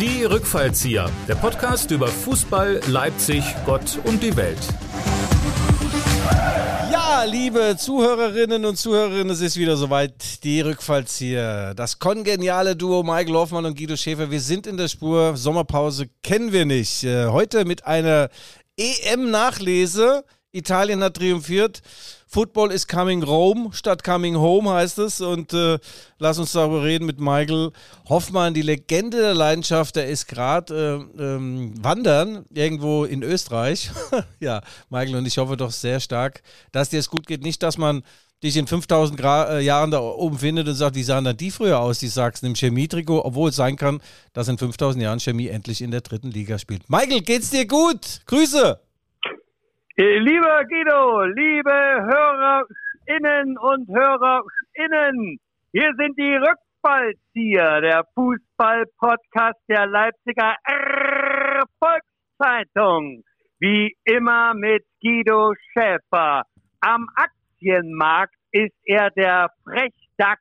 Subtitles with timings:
[0.00, 4.56] Die Rückfallzieher, der Podcast über Fußball, Leipzig, Gott und die Welt.
[6.90, 10.42] Ja, liebe Zuhörerinnen und Zuhörerinnen, es ist wieder soweit.
[10.42, 14.30] Die Rückfallzieher, das kongeniale Duo Michael Hoffmann und Guido Schäfer.
[14.30, 15.36] Wir sind in der Spur.
[15.36, 17.04] Sommerpause kennen wir nicht.
[17.04, 18.30] Äh, heute mit einer
[18.78, 20.24] EM-Nachlese.
[20.52, 21.82] Italien hat triumphiert.
[22.26, 25.20] Football is coming Rome statt coming home heißt es.
[25.20, 25.78] Und äh,
[26.18, 27.72] lass uns darüber reden mit Michael
[28.08, 29.96] Hoffmann, die Legende der Leidenschaft.
[29.96, 33.90] Der ist gerade äh, ähm, wandern irgendwo in Österreich.
[34.40, 36.42] ja, Michael, und ich hoffe doch sehr stark,
[36.72, 37.42] dass dir es gut geht.
[37.42, 38.02] Nicht, dass man
[38.42, 41.50] dich in 5000 Gra äh, Jahren da oben findet und sagt, wie sahen dann die
[41.50, 44.00] früher aus, die sagst, im Chemietrikot, obwohl es sein kann,
[44.32, 46.88] dass in 5000 Jahren Chemie endlich in der dritten Liga spielt.
[46.88, 48.20] Michael, geht's dir gut?
[48.26, 48.80] Grüße!
[50.00, 55.38] Äh, lieber Guido, liebe Hörerinnen und Hörerinnen,
[55.72, 60.56] hier sind die Rückfallzieher, der Fußball-Podcast der Leipziger
[61.78, 63.24] Volkszeitung.
[63.58, 66.44] Wie immer mit Guido Schäfer.
[66.80, 70.40] Am Aktienmarkt ist er der Frechdachs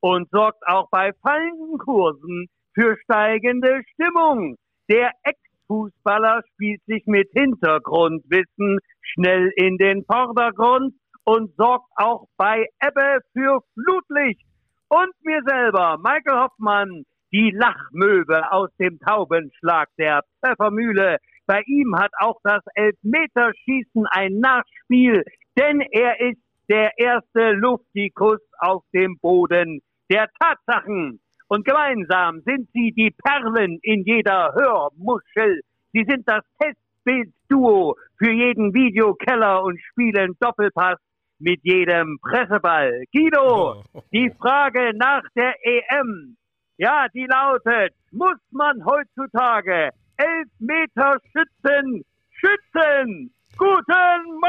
[0.00, 4.56] und sorgt auch bei fallenden Kursen für steigende Stimmung.
[4.90, 10.94] Der Ex Fußballer spielt sich mit Hintergrundwissen schnell in den Vordergrund
[11.24, 14.46] und sorgt auch bei Ebbe für Flutlicht.
[14.88, 21.18] Und mir selber, Michael Hoffmann, die Lachmöwe aus dem Taubenschlag der Pfeffermühle.
[21.46, 25.22] Bei ihm hat auch das Elfmeterschießen ein Nachspiel,
[25.58, 31.20] denn er ist der erste Luftikus auf dem Boden der Tatsachen.
[31.48, 35.62] Und gemeinsam sind sie die Perlen in jeder Hörmuschel.
[35.92, 40.98] Sie sind das Testbild-Duo für jeden Videokeller und spielen Doppelpass
[41.38, 43.04] mit jedem Presseball.
[43.12, 44.02] Guido, oh.
[44.12, 46.36] die Frage nach der EM.
[46.76, 53.32] Ja, die lautet, muss man heutzutage elf Meter schützen, schützen?
[53.56, 54.40] Guten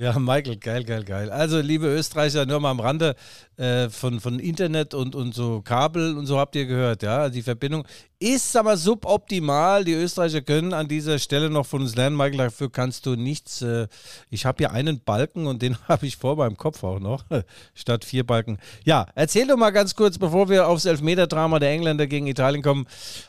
[0.00, 1.30] Ja, Michael, geil, geil, geil.
[1.30, 3.16] Also, liebe Österreicher, nur mal am Rande
[3.58, 7.28] äh, von, von Internet und, und so Kabel und so habt ihr gehört, ja.
[7.28, 7.86] Die Verbindung
[8.18, 9.84] ist aber suboptimal.
[9.84, 12.16] Die Österreicher können an dieser Stelle noch von uns lernen.
[12.16, 13.62] Michael, dafür kannst du nichts.
[13.62, 13.88] Äh,
[14.28, 17.24] ich habe hier einen Balken und den habe ich vor meinem Kopf auch noch,
[17.74, 18.58] statt vier Balken.
[18.84, 22.86] Ja, erzähl doch mal ganz kurz, bevor wir aufs Elfmeter-Drama der Engländer gegen Italien kommen.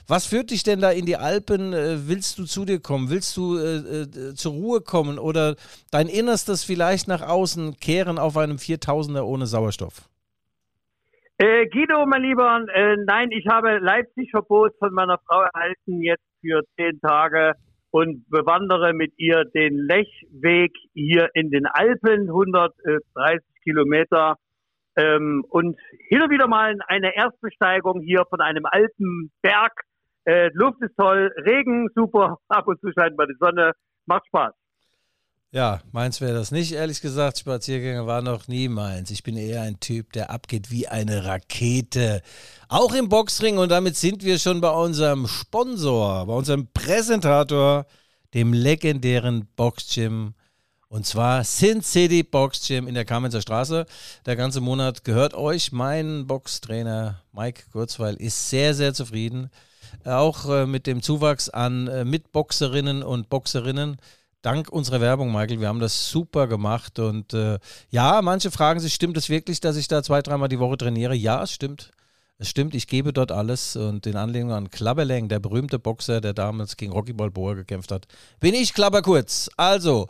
[0.07, 1.73] Was führt dich denn da in die Alpen?
[1.73, 3.09] Äh, willst du zu dir kommen?
[3.09, 5.55] Willst du äh, äh, zur Ruhe kommen oder
[5.89, 10.09] dein Innerstes vielleicht nach außen kehren auf einem 4000er ohne Sauerstoff?
[11.37, 16.61] Äh, Guido, mein Lieber, äh, nein, ich habe Leipzig-Verbot von meiner Frau erhalten jetzt für
[16.77, 17.53] zehn Tage
[17.89, 24.37] und bewandere mit ihr den Lechweg hier in den Alpen, 130 Kilometer.
[24.95, 25.79] Ähm, und
[26.09, 29.73] hin und wieder mal eine Erstbesteigung hier von einem Alpenberg.
[30.25, 33.71] Äh, Luft ist toll, Regen super, ab und zu scheint mal die Sonne,
[34.05, 34.53] macht Spaß.
[35.53, 37.39] Ja, meins wäre das nicht, ehrlich gesagt.
[37.39, 39.11] Spaziergänge war noch nie meins.
[39.11, 42.21] Ich bin eher ein Typ, der abgeht wie eine Rakete.
[42.69, 47.85] Auch im Boxring und damit sind wir schon bei unserem Sponsor, bei unserem Präsentator,
[48.33, 50.35] dem legendären Boxgym.
[50.87, 53.85] Und zwar Sin City Box Gym in der Kamenzer Straße.
[54.25, 55.73] Der ganze Monat gehört euch.
[55.73, 59.49] Mein Boxtrainer Mike Kurzweil ist sehr, sehr zufrieden.
[60.05, 63.97] Auch äh, mit dem Zuwachs an äh, Mitboxerinnen und Boxerinnen
[64.41, 65.59] dank unserer Werbung, Michael.
[65.59, 66.99] Wir haben das super gemacht.
[66.99, 67.59] Und äh,
[67.89, 71.15] ja, manche fragen sich, stimmt es wirklich, dass ich da zwei, dreimal die Woche trainiere?
[71.15, 71.91] Ja, es stimmt.
[72.37, 76.33] Es stimmt, ich gebe dort alles und in Anlehnung an Klabberleng, der berühmte Boxer, der
[76.33, 78.07] damals gegen Rocky Balboa gekämpft hat,
[78.39, 79.47] bin ich Klabberkurz.
[79.57, 80.07] Also,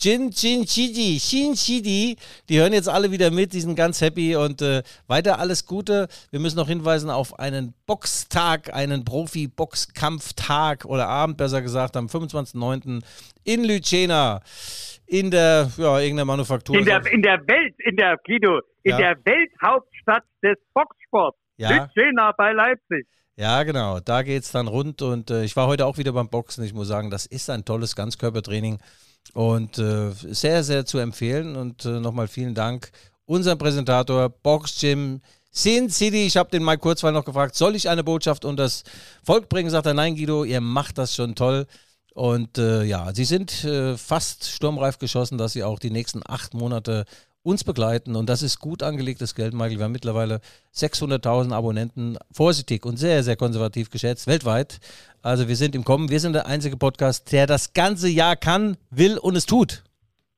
[0.00, 2.16] Jin Jin Chidi, Shin Chidi.
[2.48, 6.06] Die hören jetzt alle wieder mit, die sind ganz happy und äh, weiter alles Gute.
[6.30, 13.02] Wir müssen noch hinweisen auf einen Boxtag, einen Profi-Boxkampftag oder Abend, besser gesagt, am 25.09.
[13.42, 14.40] in Lycena.
[15.06, 16.76] In der, ja, irgendeiner Manufaktur.
[16.76, 18.98] In der, in der Welt, in der, Guido, in ja.
[18.98, 21.38] der Welthauptstadt des Boxsports.
[21.56, 21.70] Ja.
[21.70, 23.06] Lycena bei Leipzig.
[23.34, 23.98] Ja, genau.
[23.98, 26.62] Da geht es dann rund und äh, ich war heute auch wieder beim Boxen.
[26.62, 28.78] Ich muss sagen, das ist ein tolles Ganzkörpertraining.
[29.34, 31.56] Und äh, sehr, sehr zu empfehlen.
[31.56, 32.90] Und äh, nochmal vielen Dank
[33.24, 35.20] unserem Präsentator Box Gym
[35.50, 36.26] Sin City.
[36.26, 38.84] Ich habe den Mike Kurzweil noch gefragt, soll ich eine Botschaft und das
[39.22, 39.70] Volk bringen?
[39.70, 41.66] Sagt er, nein, Guido, ihr macht das schon toll.
[42.14, 46.54] Und äh, ja, sie sind äh, fast sturmreif geschossen, dass sie auch die nächsten acht
[46.54, 47.04] Monate
[47.48, 48.14] uns begleiten.
[48.16, 49.78] Und das ist gut angelegtes Geld, Michael.
[49.78, 50.40] Wir haben mittlerweile
[50.74, 54.78] 600.000 Abonnenten, vorsichtig und sehr, sehr konservativ geschätzt, weltweit.
[55.22, 56.10] Also wir sind im Kommen.
[56.10, 59.82] Wir sind der einzige Podcast, der das ganze Jahr kann, will und es tut.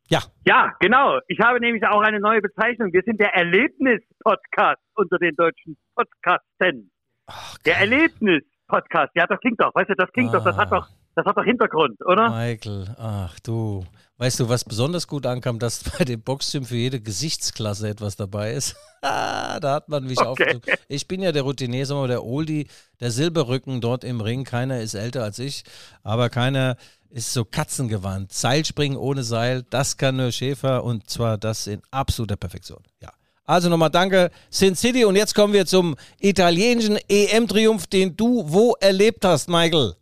[0.09, 0.21] Ja.
[0.47, 1.19] Ja, genau.
[1.29, 2.93] Ich habe nämlich auch eine neue Bezeichnung.
[2.93, 6.91] Wir sind der Erlebnis-Podcast unter den deutschen Podcasten.
[7.27, 7.77] Ach, Der.
[7.79, 9.13] Erlebnis-Podcast.
[9.15, 9.73] Ja, das klingt doch.
[9.75, 10.43] Weißt du, das klingt doch.
[10.45, 10.81] Das hat Ah.
[10.81, 12.29] doch, das hat doch Hintergrund, oder?
[12.31, 13.85] Michael, ach du.
[14.21, 18.53] Weißt du, was besonders gut ankam, dass bei dem Boxgym für jede Gesichtsklasse etwas dabei
[18.53, 18.77] ist?
[19.03, 20.57] Ah, da hat man mich Okay.
[20.57, 20.61] auf.
[20.89, 22.67] Ich bin ja der Routinier, mal, der Oldie,
[23.01, 24.45] der Silberrücken dort im Ring.
[24.45, 25.65] Keiner ist älter als ich,
[26.03, 26.77] aber keiner
[27.09, 28.31] ist so katzengewandt.
[28.35, 32.83] Seilspringen ohne Seil, das kann nur Schäfer und zwar das in absoluter Perfektion.
[33.01, 33.09] Ja.
[33.47, 35.07] Also nochmal danke, Sin City.
[35.07, 39.95] Und jetzt kommen wir zum italienischen EM-Triumph, den du wo erlebt hast, Michael?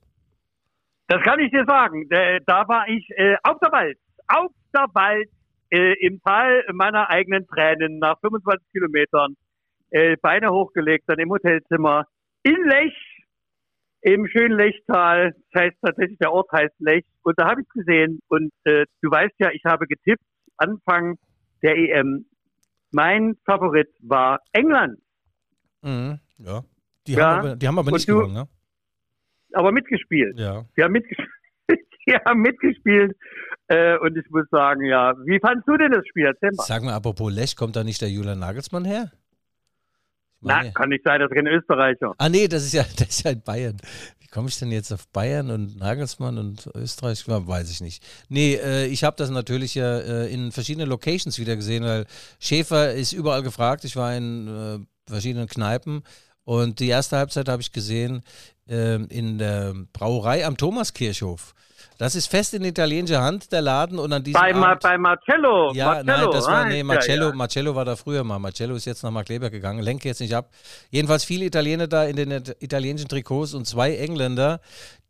[1.07, 2.09] Das kann ich dir sagen.
[2.11, 3.71] Da, da war ich äh, auf der
[4.29, 5.29] Auf der Wald
[5.71, 9.35] äh, im Tal meiner eigenen Tränen nach 25 Kilometern.
[9.91, 12.05] Äh, Beine hochgelegt, dann im Hotelzimmer
[12.43, 12.95] in Lech,
[14.03, 15.35] im schönen Lechtal.
[15.53, 17.05] Das heißt tatsächlich, der Ort heißt Lech.
[17.23, 18.21] Und da habe ich es gesehen.
[18.29, 20.23] Und äh, du weißt ja, ich habe getippt,
[20.59, 21.19] Anfang
[21.63, 22.27] der EM.
[22.93, 24.99] Mein Favorit war England.
[25.83, 26.63] Mhm, ja.
[27.07, 28.49] Die, Ja, haben aber, die haben aber und nicht du- gewonnen, ne?
[29.55, 30.39] aber mitgespielt.
[30.39, 30.65] Ja.
[30.77, 31.29] Die haben mitgespielt.
[32.07, 33.17] Die haben mitgespielt.
[33.69, 36.27] Äh, und ich muss sagen, ja, wie fandst du denn das Spiel?
[36.27, 36.65] Erzähl mal.
[36.65, 39.11] Sag mal, apropos Lech, kommt da nicht der Julian Nagelsmann her?
[40.41, 42.15] Ich Na, meine- kann nicht sein, das ist kein Österreicher.
[42.17, 43.77] ah nee, das ist ja, das ist ja in Bayern.
[44.21, 47.25] Wie komme ich denn jetzt auf Bayern und Nagelsmann und Österreich?
[47.27, 48.03] Weiß ich nicht.
[48.29, 52.07] Nee, äh, ich habe das natürlich ja äh, in verschiedenen Locations wieder gesehen, weil
[52.39, 53.85] Schäfer ist überall gefragt.
[53.85, 56.03] Ich war in äh, verschiedenen Kneipen
[56.45, 58.23] und die erste Halbzeit habe ich gesehen
[58.69, 61.55] ähm, in der Brauerei am Thomaskirchhof.
[61.99, 65.73] Das ist fest in italienischer Hand, der Laden, und an diesem Bei, Abend bei Marcello.
[65.75, 67.35] Ja, Marcello, nein, das war, ah, nee, ja, Marcello, ja.
[67.35, 68.39] Marcello war da früher mal.
[68.39, 70.49] Marcello ist jetzt nach Markleber gegangen, lenke jetzt nicht ab.
[70.91, 74.61] Jedenfalls viele Italiener da in den it- italienischen Trikots und zwei Engländer,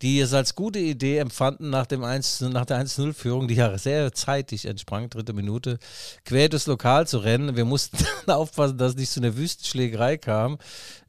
[0.01, 4.11] die es als gute Idee empfanden, nach, dem 1, nach der 1-0-Führung, die ja sehr
[4.13, 5.77] zeitig entsprang, dritte Minute,
[6.25, 7.55] quer durchs Lokal zu rennen.
[7.55, 10.57] Wir mussten dann aufpassen, dass es nicht zu einer Wüstenschlägerei kam.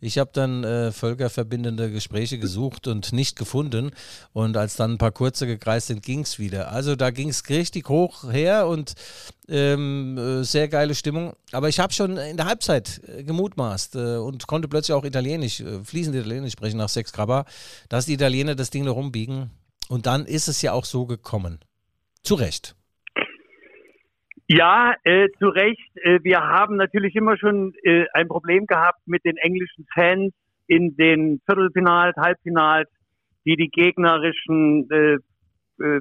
[0.03, 3.93] Ich habe dann äh, völkerverbindende Gespräche gesucht und nicht gefunden.
[4.32, 6.72] Und als dann ein paar kurze gekreist sind, ging es wieder.
[6.72, 8.94] Also da ging es richtig hoch her und
[9.49, 11.34] ähm, äh, sehr geile Stimmung.
[11.52, 15.61] Aber ich habe schon in der Halbzeit äh, gemutmaßt äh, und konnte plötzlich auch Italienisch,
[15.61, 17.44] äh, fließend Italienisch sprechen nach Sex Grabba,
[17.88, 19.50] dass die Italiener das Ding noch rumbiegen.
[19.88, 21.61] Und dann ist es ja auch so gekommen.
[22.22, 22.75] Zu Recht.
[24.49, 25.90] Ja, äh, zu Recht.
[26.02, 27.72] Äh, wir haben natürlich immer schon
[28.12, 30.32] ein Problem gehabt mit den englischen Fans
[30.67, 32.88] in den Viertelfinals, Halbfinals,
[33.44, 35.19] die die gegnerischen äh,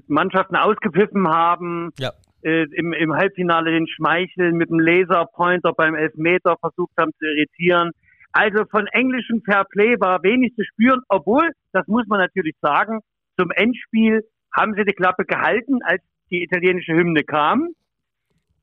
[0.08, 1.92] Mannschaften ausgepfiffen haben.
[2.00, 2.12] Ja.
[2.42, 7.92] Äh, im, Im Halbfinale den Schmeichel mit dem Laserpointer beim Elfmeter versucht haben zu irritieren.
[8.32, 13.00] Also von englischem Fairplay war wenig zu spüren, obwohl, das muss man natürlich sagen,
[13.38, 14.22] zum Endspiel
[14.56, 17.70] haben sie die Klappe gehalten, als die italienische Hymne kam.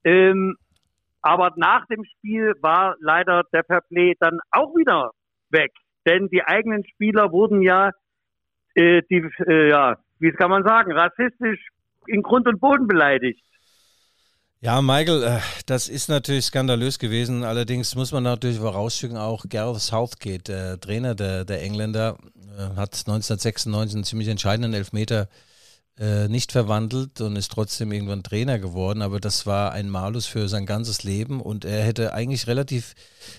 [0.05, 0.57] Ähm,
[1.21, 5.11] aber nach dem Spiel war leider der Fairplay dann auch wieder
[5.51, 5.73] weg.
[6.07, 7.91] Denn die eigenen Spieler wurden ja,
[8.75, 11.69] äh, die, äh, ja, wie kann man sagen, rassistisch
[12.07, 13.41] in Grund und Boden beleidigt.
[14.61, 17.45] Ja, Michael, äh, das ist natürlich skandalös gewesen.
[17.45, 22.17] Allerdings muss man natürlich vorausschicken, auch Gareth Southgate, der Trainer der, der Engländer,
[22.57, 25.29] äh, hat 1996 einen ziemlich entscheidenden Elfmeter
[25.99, 29.03] äh, nicht verwandelt und ist trotzdem irgendwann Trainer geworden.
[29.03, 32.95] Aber das war ein Malus für sein ganzes Leben und er hätte eigentlich relativ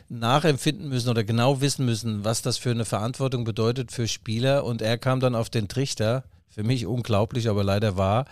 [0.09, 4.65] nachempfinden müssen oder genau wissen müssen, was das für eine Verantwortung bedeutet für Spieler.
[4.65, 6.23] Und er kam dann auf den Trichter,
[6.57, 8.25] für mich unglaublich, aber leider wahr,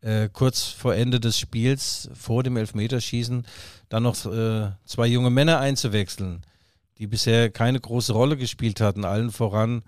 [0.00, 3.44] äh, kurz vor Ende des Spiels, vor dem Elfmeterschießen,
[3.88, 6.42] dann noch äh, zwei junge Männer einzuwechseln,
[6.98, 9.82] die bisher keine große Rolle gespielt hatten, allen voran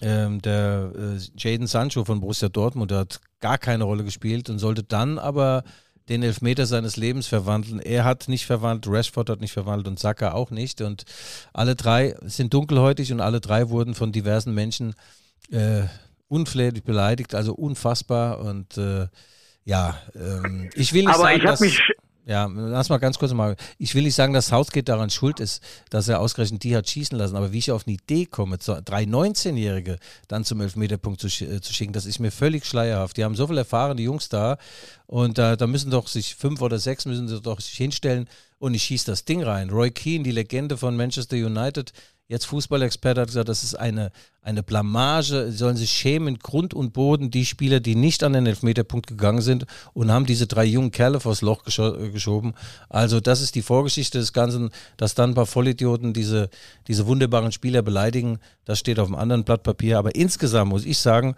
[0.00, 4.58] ähm, der äh, Jaden Sancho von Borussia Dortmund, der hat gar keine Rolle gespielt und
[4.58, 5.62] sollte dann aber
[6.08, 7.80] den Elfmeter seines Lebens verwandeln.
[7.80, 10.80] Er hat nicht verwandelt, Rashford hat nicht verwandelt und Saka auch nicht.
[10.80, 11.04] Und
[11.52, 14.94] alle drei sind dunkelhäutig und alle drei wurden von diversen Menschen
[15.50, 15.82] äh,
[16.30, 18.40] unflätig beleidigt, also unfassbar.
[18.40, 19.08] Und äh,
[19.64, 21.80] ja, ähm, ich will nicht Aber sagen, ich dass, mich,
[22.24, 23.56] ja, lass mal ganz kurz mal.
[23.78, 27.18] Ich will nicht sagen, dass Southgate daran schuld ist, dass er ausgerechnet die hat schießen
[27.18, 31.60] lassen, aber wie ich auf eine Idee komme, drei 19-Jährige dann zum Elfmeterpunkt zu, äh,
[31.60, 33.16] zu schicken, das ist mir völlig schleierhaft.
[33.16, 34.58] Die haben so viele erfahrene Jungs da
[35.06, 38.74] und da, da müssen doch sich fünf oder sechs müssen sie doch sich hinstellen und
[38.74, 39.70] ich schieße das Ding rein.
[39.70, 41.92] Roy Keane, die Legende von Manchester United,
[42.30, 46.92] jetzt Fußballexperte, hat gesagt, das ist eine, eine Blamage, sie sollen sich schämen, Grund und
[46.92, 50.92] Boden, die Spieler, die nicht an den Elfmeterpunkt gegangen sind und haben diese drei jungen
[50.92, 52.54] Kerle vors Loch gescho geschoben.
[52.88, 56.50] Also das ist die Vorgeschichte des Ganzen, dass dann ein paar Vollidioten diese,
[56.86, 59.98] diese wunderbaren Spieler beleidigen, das steht auf einem anderen Blatt Papier.
[59.98, 61.34] Aber insgesamt muss ich sagen,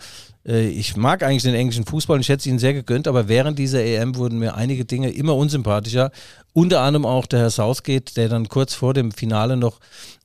[0.47, 3.59] äh, ich mag eigentlich den englischen Fußball und ich hätte ihnen sehr gegönnt, aber während
[3.59, 6.11] dieser EM wurden mir einige Dinge immer unsympathischer.
[6.53, 9.81] Unter anderem auch der Herr Southgate, der dann kurz vor dem Finale noch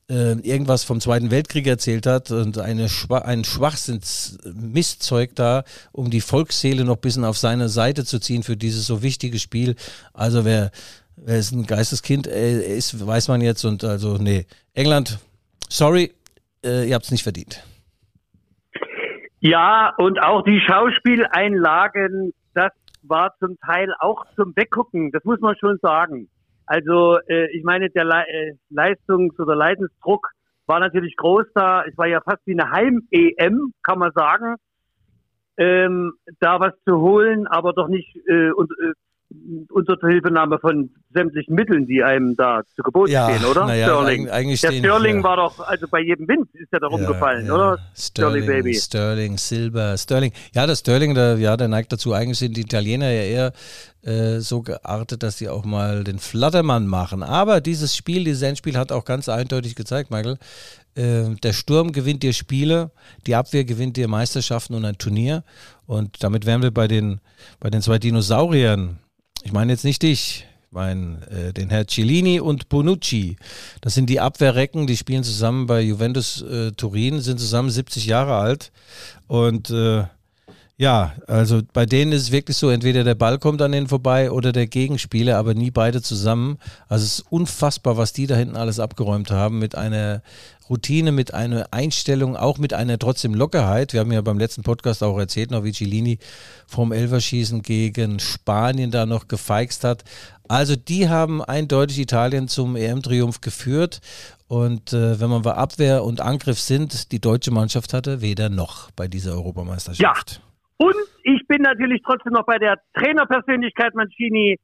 [0.09, 6.21] äh, irgendwas vom Zweiten Weltkrieg erzählt hat und eine Schwa ein Schwachsinns-Mistzeug da, um die
[6.21, 9.75] Volksseele noch ein bisschen auf seine Seite zu ziehen für dieses so wichtige Spiel.
[10.13, 10.71] Also wer,
[11.17, 14.45] wer ist ein Geisteskind äh, ist, weiß man jetzt und also nee.
[14.73, 15.19] England,
[15.69, 16.13] sorry,
[16.63, 17.63] äh, ihr habt es nicht verdient.
[19.39, 22.71] Ja, und auch die Schauspieleinlagen, das
[23.03, 26.27] war zum Teil auch zum Weggucken, das muss man schon sagen.
[26.67, 30.29] Also äh, ich meine, der Le äh, Leistungs- oder Leidensdruck
[30.67, 31.83] war natürlich groß da.
[31.85, 34.55] Es war ja fast wie eine Heim-EM, kann man sagen.
[35.57, 38.93] Ähm, da was zu holen, aber doch nicht äh, und, äh,
[39.71, 43.73] unter Hilfenahme von sämtlichen Mitteln, die einem da zu Gebote Ja, stehen, oder?
[43.73, 44.27] ja, Sterling.
[44.27, 45.23] eig- eigentlich Der Sterling ja.
[45.23, 47.79] war doch, also bei jedem Wind ist der da rumgefallen, oder?
[47.95, 48.75] Sterling, Baby.
[48.75, 50.31] Sterling, Silber, Sterling.
[50.53, 52.13] Ja, der Sterling, der, ja, der neigt dazu.
[52.13, 53.51] Eigentlich sind die Italiener ja eher
[54.03, 57.23] äh, so geartet, dass sie auch mal den Flattermann machen.
[57.23, 60.37] Aber dieses Spiel, dieses Endspiel hat auch ganz eindeutig gezeigt, Michael,
[60.95, 62.91] äh, der Sturm gewinnt dir Spiele,
[63.25, 65.43] die Abwehr gewinnt dir Meisterschaften und ein Turnier.
[65.85, 67.21] Und damit wären wir bei den,
[67.59, 68.97] bei den zwei Dinosauriern.
[69.43, 73.37] Ich meine jetzt nicht dich, ich meine äh, den Herr Cellini und Bonucci.
[73.81, 78.35] Das sind die Abwehrrecken, die spielen zusammen bei Juventus äh, Turin, sind zusammen 70 Jahre
[78.35, 78.71] alt.
[79.27, 80.05] Und äh,
[80.79, 84.29] ja, also bei denen ist es wirklich so, entweder der Ball kommt an denen vorbei
[84.29, 86.59] oder der Gegenspieler, aber nie beide zusammen.
[86.87, 90.21] Also es ist unfassbar, was die da hinten alles abgeräumt haben mit einer
[90.69, 93.93] Routine, mit einer Einstellung, auch mit einer trotzdem Lockerheit.
[93.93, 96.19] Wir haben ja beim letzten Podcast auch erzählt, noch wie Cellini
[96.67, 100.03] vom Elverschießen gegen Spanien da noch gefeixt hat.
[100.47, 103.99] Also die haben eindeutig Italien zum EM-Triumph geführt.
[104.47, 108.91] Und äh, wenn man bei Abwehr und Angriff sind, die deutsche Mannschaft hatte weder noch
[108.91, 110.39] bei dieser Europameisterschaft.
[110.77, 114.57] Und ich bin natürlich trotzdem noch bei der Trainerpersönlichkeit Mancini.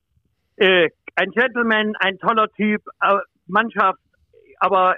[0.58, 3.16] Äh, ein Gentleman, ein toller Typ, äh,
[3.48, 4.00] Mannschaft,
[4.60, 4.96] aber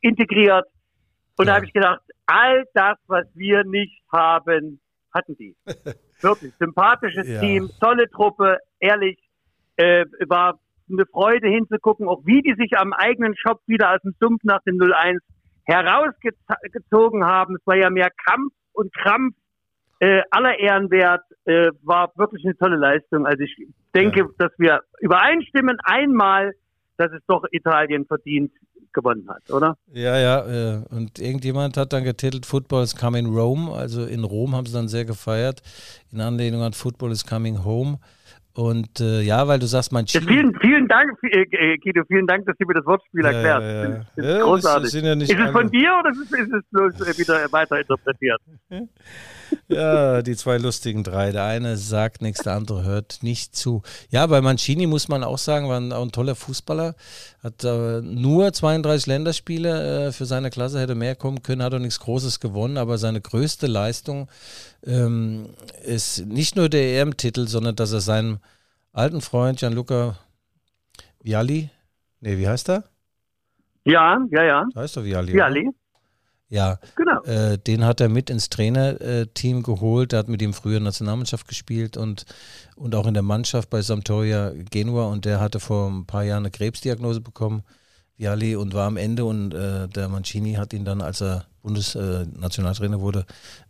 [0.00, 0.66] integriert.
[1.36, 1.56] Und da Ja.
[1.56, 4.80] habe ich gedacht, all das, was wir nicht haben,
[5.12, 5.54] hatten die.
[6.22, 7.40] Wirklich sympathisches Ja.
[7.40, 9.18] Team, tolle Truppe, ehrlich,
[9.76, 10.58] äh, war
[10.90, 14.62] eine Freude hinzugucken, auch wie die sich am eigenen Shop wieder aus dem Sumpf nach
[14.62, 15.18] dem 0-1
[15.66, 17.56] herausgezogen haben.
[17.56, 19.34] Es war ja mehr Kampf und Krampf
[20.04, 23.26] äh, aller Ehren wert, äh, war wirklich eine tolle Leistung.
[23.26, 23.54] Also ich
[23.94, 24.26] denke, Ja.
[24.38, 26.52] dass wir übereinstimmen einmal,
[26.96, 28.52] dass es doch Italien verdient
[28.92, 29.76] gewonnen hat, oder?
[29.92, 33.72] Ja, ja, äh, und irgendjemand hat dann getitelt, Football is coming Rome.
[33.72, 35.62] Also in Rom haben sie dann sehr gefeiert,
[36.12, 37.98] in Anlehnung an Football is coming home.
[38.56, 40.26] Und äh, ja, weil du sagst, Ja, Mancini.
[40.28, 43.62] vielen, vielen Dank, äh, äh, Guido, vielen Dank, dass du mir das Wortspiel Ja, erklärt.
[43.62, 43.88] ja, ja.
[43.88, 44.90] Das ist, das Ja, ist das großartig.
[44.92, 47.52] sind ja nicht ist es von dir oder ist es, ist es bloß äh, wieder
[47.52, 48.40] weiterinterpretiert?
[49.68, 51.30] Ja, die zwei lustigen drei.
[51.32, 53.82] Der eine sagt nichts, der andere hört nicht zu.
[54.10, 56.94] Ja, bei Mancini muss man auch sagen, war ein, auch ein toller Fußballer.
[57.42, 61.78] Hat äh, nur 32 Länderspiele äh, für seine Klasse, hätte mehr kommen können, hat auch
[61.78, 64.28] nichts Großes gewonnen, aber seine größte Leistung
[64.84, 65.50] ähm,
[65.84, 68.38] ist nicht nur der EM-Titel, sondern dass er seinem
[68.94, 70.16] alten Freund Gianluca
[71.22, 71.70] Vialli,
[72.20, 72.84] nee, wie heißt er?
[73.84, 74.64] Ja, ja, ja.
[74.72, 75.38] Da heißt er Vialli.
[75.40, 75.68] Ali,
[76.48, 77.22] Ja, genau.
[77.24, 80.12] äh, den hat er mit ins Trainerteam geholt.
[80.12, 82.24] Er hat mit ihm früher Nationalmannschaft gespielt und,
[82.76, 85.06] und auch in der Mannschaft bei Sampdoria Genua.
[85.08, 87.62] Und der hatte vor ein paar Jahren eine Krebsdiagnose bekommen,
[88.16, 89.24] Vialli, und war am Ende.
[89.24, 93.24] Und äh, der Mancini hat ihn dann, als er Bundesnationaltrainer wurde,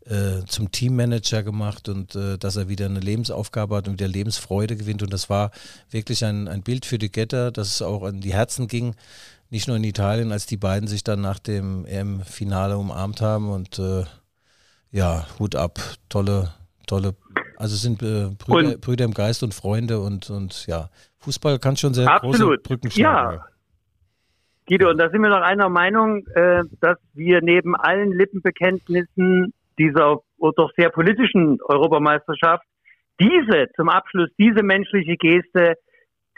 [0.07, 4.77] äh, zum Teammanager gemacht und äh, dass er wieder eine Lebensaufgabe hat und wieder Lebensfreude
[4.77, 5.03] gewinnt.
[5.03, 5.51] Und das war
[5.91, 8.95] wirklich ein, ein Bild für die Getter, dass es auch an die Herzen ging
[9.55, 13.79] nicht nur in Italien, als die beiden sich dann nach dem EM-Finale umarmt haben und
[13.79, 14.05] äh,
[14.91, 16.53] ja, Hut ab, tolle,
[16.89, 17.15] tolle,
[17.57, 21.95] also sind äh, Brüder, Brüder im Geist und Freunde und, und ja, Fußball kann schon
[21.95, 22.63] sehr große Absolut.
[22.65, 23.37] Brücken schlagen.
[23.39, 23.47] Ja.
[24.67, 30.21] Guido, und da sind wir doch einer Meinung, äh, dass wir neben allen Lippenbekenntnissen dieser
[30.39, 32.65] doch sehr politischen Europameisterschaft
[33.21, 35.75] diese zum Abschluss, diese menschliche Geste,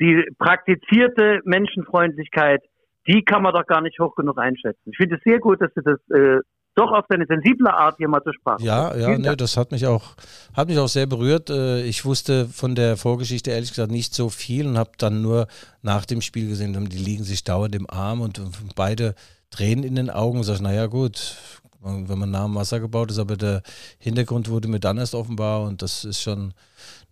[0.00, 2.62] die praktizierte Menschenfreundlichkeit,
[3.06, 4.90] die kann man doch gar nicht hoch genug einschätzen.
[4.90, 6.40] Ich finde es sehr gut, dass du das äh,
[6.76, 9.87] doch auf deine sensible Art hier mal zur Sprache Ja, ja, nee, das hat mich
[9.87, 10.14] auch,
[10.54, 11.50] hat mich auch sehr berührt.
[11.50, 15.49] Äh, Ich wusste von der Vorgeschichte ehrlich gesagt nicht so viel und habe dann nur
[15.83, 18.40] nach dem Spiel gesehen, die liegen sich dauernd im Arm und
[18.76, 19.14] beide
[19.50, 20.42] Tränen in den Augen.
[20.42, 21.37] Sag ich, naja, gut,
[21.80, 23.62] wenn man nah am Wasser gebaut ist, aber der
[23.99, 26.52] Hintergrund wurde mir dann erst offenbar und das ist schon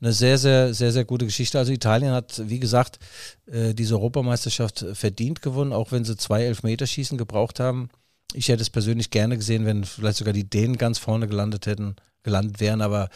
[0.00, 1.58] eine sehr, sehr, sehr, sehr gute Geschichte.
[1.58, 2.98] Also Italien hat, wie gesagt,
[3.46, 7.88] äh, diese Europameisterschaft verdient gewonnen, auch wenn sie zwei Elfmeterschießen gebraucht haben.
[8.34, 11.96] Ich hätte es persönlich gerne gesehen, wenn vielleicht sogar die Dänen ganz vorne gelandet hätten,
[12.22, 13.08] gelandet wären, aber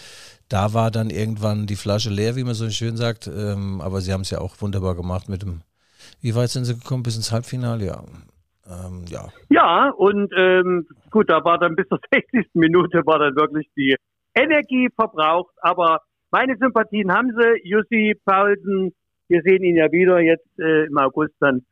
[0.49, 3.27] da war dann irgendwann die Flasche leer, wie man so schön sagt.
[3.27, 5.63] Ähm, aber sie haben es ja auch wunderbar gemacht mit dem.
[6.21, 7.03] Wie weit sind sie gekommen?
[7.03, 7.85] Bis ins Halbfinale?
[7.85, 8.03] Ja.
[8.67, 9.29] Ähm, ja.
[9.49, 12.51] ja, und ähm, gut, da war dann bis zur 60.
[12.55, 13.97] Minute war dann wirklich die
[14.35, 17.69] Energie verbraucht, aber meine Sympathien haben sie.
[17.69, 18.93] Jussi Paulsen,
[19.29, 21.65] wir sehen ihn ja wieder jetzt äh, im August dann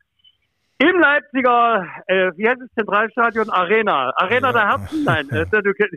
[0.79, 3.49] im Leipziger, äh, wie heißt es, Zentralstadion?
[3.49, 4.13] Arena.
[4.15, 4.53] Arena ja.
[4.53, 5.03] der Herzen?
[5.03, 5.29] Nein.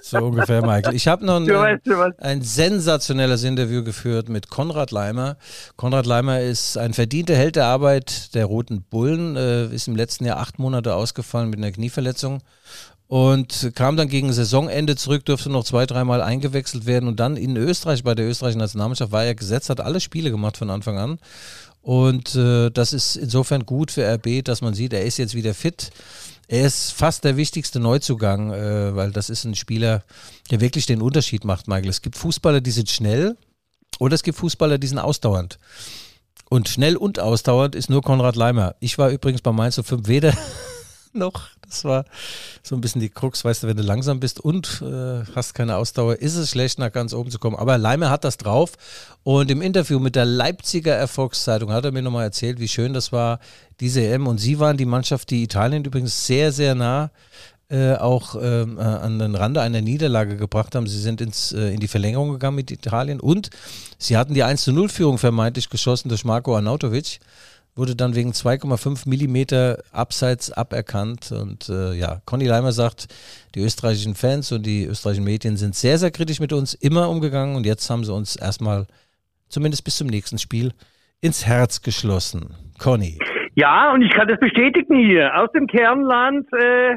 [0.00, 0.94] So ungefähr, Michael.
[0.94, 5.36] Ich habe noch ein, weißt, ein, sensationelles Interview geführt mit Konrad Leimer.
[5.76, 10.24] Konrad Leimer ist ein verdienter Held der Arbeit der Roten Bullen, äh, ist im letzten
[10.24, 12.40] Jahr acht Monate ausgefallen mit einer Knieverletzung
[13.12, 17.58] und kam dann gegen Saisonende zurück, durfte noch zwei, dreimal eingewechselt werden und dann in
[17.58, 21.18] Österreich, bei der österreichischen Nationalmannschaft war er gesetzt, hat alle Spiele gemacht von Anfang an.
[21.82, 25.52] Und äh, das ist insofern gut für RB, dass man sieht, er ist jetzt wieder
[25.52, 25.90] fit.
[26.46, 30.04] Er ist fast der wichtigste Neuzugang, äh, weil das ist ein Spieler,
[30.50, 31.88] der wirklich den Unterschied macht, Michael.
[31.88, 33.36] Es gibt Fußballer, die sind schnell
[33.98, 35.58] oder es gibt Fußballer, die sind ausdauernd.
[36.48, 38.74] Und schnell und ausdauernd ist nur Konrad Leimer.
[38.78, 40.36] Ich war übrigens bei Mainz 05 weder
[41.12, 41.48] noch.
[41.72, 42.04] Das war
[42.62, 45.76] so ein bisschen die Krux, weißt du, wenn du langsam bist und äh, hast keine
[45.76, 47.56] Ausdauer, ist es schlecht, nach ganz oben zu kommen.
[47.56, 48.72] Aber Leimer hat das drauf.
[49.24, 53.12] Und im Interview mit der Leipziger Erfolgszeitung hat er mir nochmal erzählt, wie schön das
[53.12, 53.40] war,
[53.80, 54.26] diese EM.
[54.26, 57.10] Und sie waren die Mannschaft, die Italien übrigens sehr, sehr nah
[57.72, 60.86] äh, auch ähm, äh, an den Rande einer Niederlage gebracht haben.
[60.86, 63.48] Sie sind ins, äh, in die Verlängerung gegangen mit Italien und
[63.96, 67.18] sie hatten die 1-0-Führung vermeintlich geschossen durch Marco Arnautovic
[67.74, 71.32] wurde dann wegen 2,5 Millimeter Abseits aberkannt.
[71.32, 73.08] Und äh, ja, Conny Leimer sagt,
[73.54, 77.56] die österreichischen Fans und die österreichischen Medien sind sehr, sehr kritisch mit uns immer umgegangen.
[77.56, 78.86] Und jetzt haben sie uns erstmal,
[79.48, 80.72] zumindest bis zum nächsten Spiel,
[81.20, 82.54] ins Herz geschlossen.
[82.78, 83.18] Conny.
[83.54, 85.30] Ja, und ich kann das bestätigen hier.
[85.38, 86.96] Aus dem Kernland äh,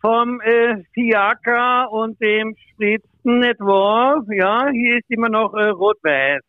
[0.00, 4.24] vom äh, Fiaker und dem spritzten Entwurf.
[4.30, 6.42] Ja, hier ist immer noch äh, rot-weiß.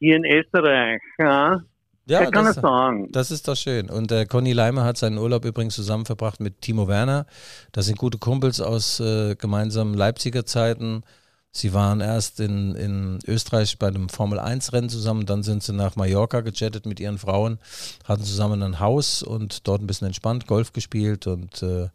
[0.00, 1.00] Hier in Österreich.
[1.18, 1.60] Ja.
[2.08, 3.12] Ja, kann das, es sagen.
[3.12, 3.90] Das ist doch schön.
[3.90, 7.26] Und äh, Conny Leimer hat seinen Urlaub übrigens zusammen verbracht mit Timo Werner.
[7.72, 11.02] Das sind gute Kumpels aus äh, gemeinsamen Leipziger Zeiten.
[11.50, 16.42] Sie waren erst in, in Österreich bei einem Formel-1-Rennen zusammen, dann sind sie nach Mallorca
[16.42, 17.58] gejettet mit ihren Frauen,
[18.04, 21.26] hatten zusammen ein Haus und dort ein bisschen entspannt Golf gespielt.
[21.26, 21.88] Und äh,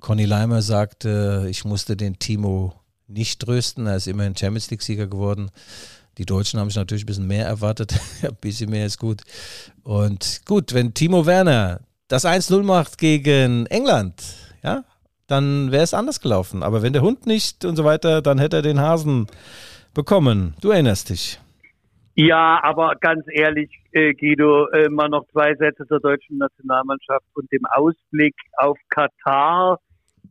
[0.00, 2.74] Conny Leimer sagte, ich musste den Timo
[3.08, 5.50] nicht trösten, er ist immerhin Champions League-Sieger geworden.
[6.20, 7.98] Die Deutschen haben sich natürlich ein bisschen mehr erwartet.
[8.22, 9.22] ein bisschen mehr ist gut.
[9.82, 14.22] Und gut, wenn Timo Werner das 1-0 macht gegen England,
[14.62, 14.84] ja,
[15.28, 16.62] dann wäre es anders gelaufen.
[16.62, 19.28] Aber wenn der Hund nicht und so weiter, dann hätte er den Hasen
[19.94, 20.52] bekommen.
[20.60, 21.40] Du erinnerst dich.
[22.16, 27.50] Ja, aber ganz ehrlich, äh, Guido, äh, mal noch zwei Sätze zur deutschen Nationalmannschaft und
[27.50, 29.78] dem Ausblick auf Katar.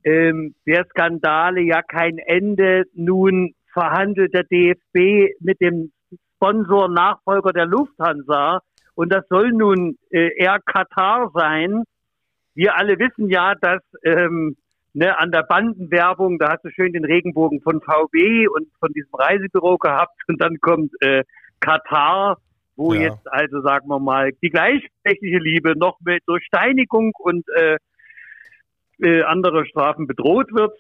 [0.04, 2.84] Ähm, der Skandale ja kein Ende.
[2.94, 5.92] Nun verhandelt der DFB mit dem
[6.36, 8.62] Sponsor Nachfolger der Lufthansa
[8.96, 11.84] und das soll nun äh, Air Katar sein.
[12.54, 14.58] Wir alle wissen ja, dass ähm,
[14.94, 19.14] ne, an der Bandenwerbung, da hast du schön den Regenbogen von VW und von diesem
[19.14, 21.24] Reisebüro gehabt und dann kommt äh,
[21.60, 22.38] Katar,
[22.76, 23.04] wo ja.
[23.04, 27.78] jetzt also sagen wir mal die gleichberechtigte Liebe noch mit durch Steinigung und äh,
[29.02, 30.78] äh, andere Strafen bedroht wird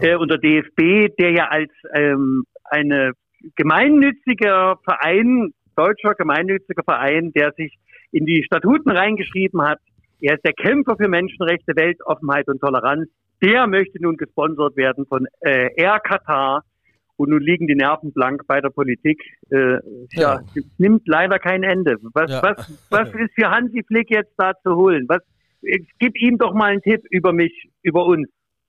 [0.00, 3.12] äh, unter DFB, der ja als ähm, eine
[3.56, 7.76] gemeinnütziger Verein, deutscher gemeinnütziger Verein, der sich
[8.12, 9.78] in die Statuten reingeschrieben hat,
[10.22, 13.08] er ist der Kämpfer für Menschenrechte, Weltoffenheit und Toleranz.
[13.42, 16.62] Der möchte nun gesponsert werden von äh, Air Qatar.
[17.16, 19.20] Und nun liegen die Nerven blank bei der Politik.
[19.50, 19.74] Äh,
[20.12, 20.40] ja.
[20.40, 20.40] ja
[20.78, 21.96] nimmt leider kein Ende.
[22.14, 22.40] Was, ja.
[22.42, 25.06] was, was ist für Hansi Flick jetzt da zu holen?
[25.08, 25.20] Was,
[25.98, 28.28] gib ihm doch mal einen Tipp über mich, über uns.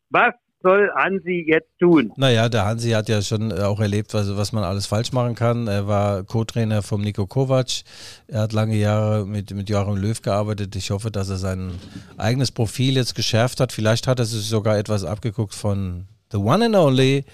[0.09, 0.33] Was
[0.63, 2.11] soll Hansi jetzt tun?
[2.15, 5.35] Naja, der Hansi hat ja schon äh, auch erlebt, was, was man alles falsch machen
[5.35, 5.67] kann.
[5.67, 7.83] Er war Co-Trainer vom Nico Kovac.
[8.27, 10.75] Er hat lange Jahre mit, mit Joachim Löw gearbeitet.
[10.75, 11.73] Ich hoffe, dass er sein
[12.17, 13.71] eigenes Profil jetzt geschärft hat.
[13.71, 17.25] Vielleicht hat er sich sogar etwas abgeguckt von The One and Only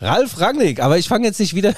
[0.00, 0.82] Ralf Rangnick.
[0.82, 1.74] Aber ich fange jetzt nicht wieder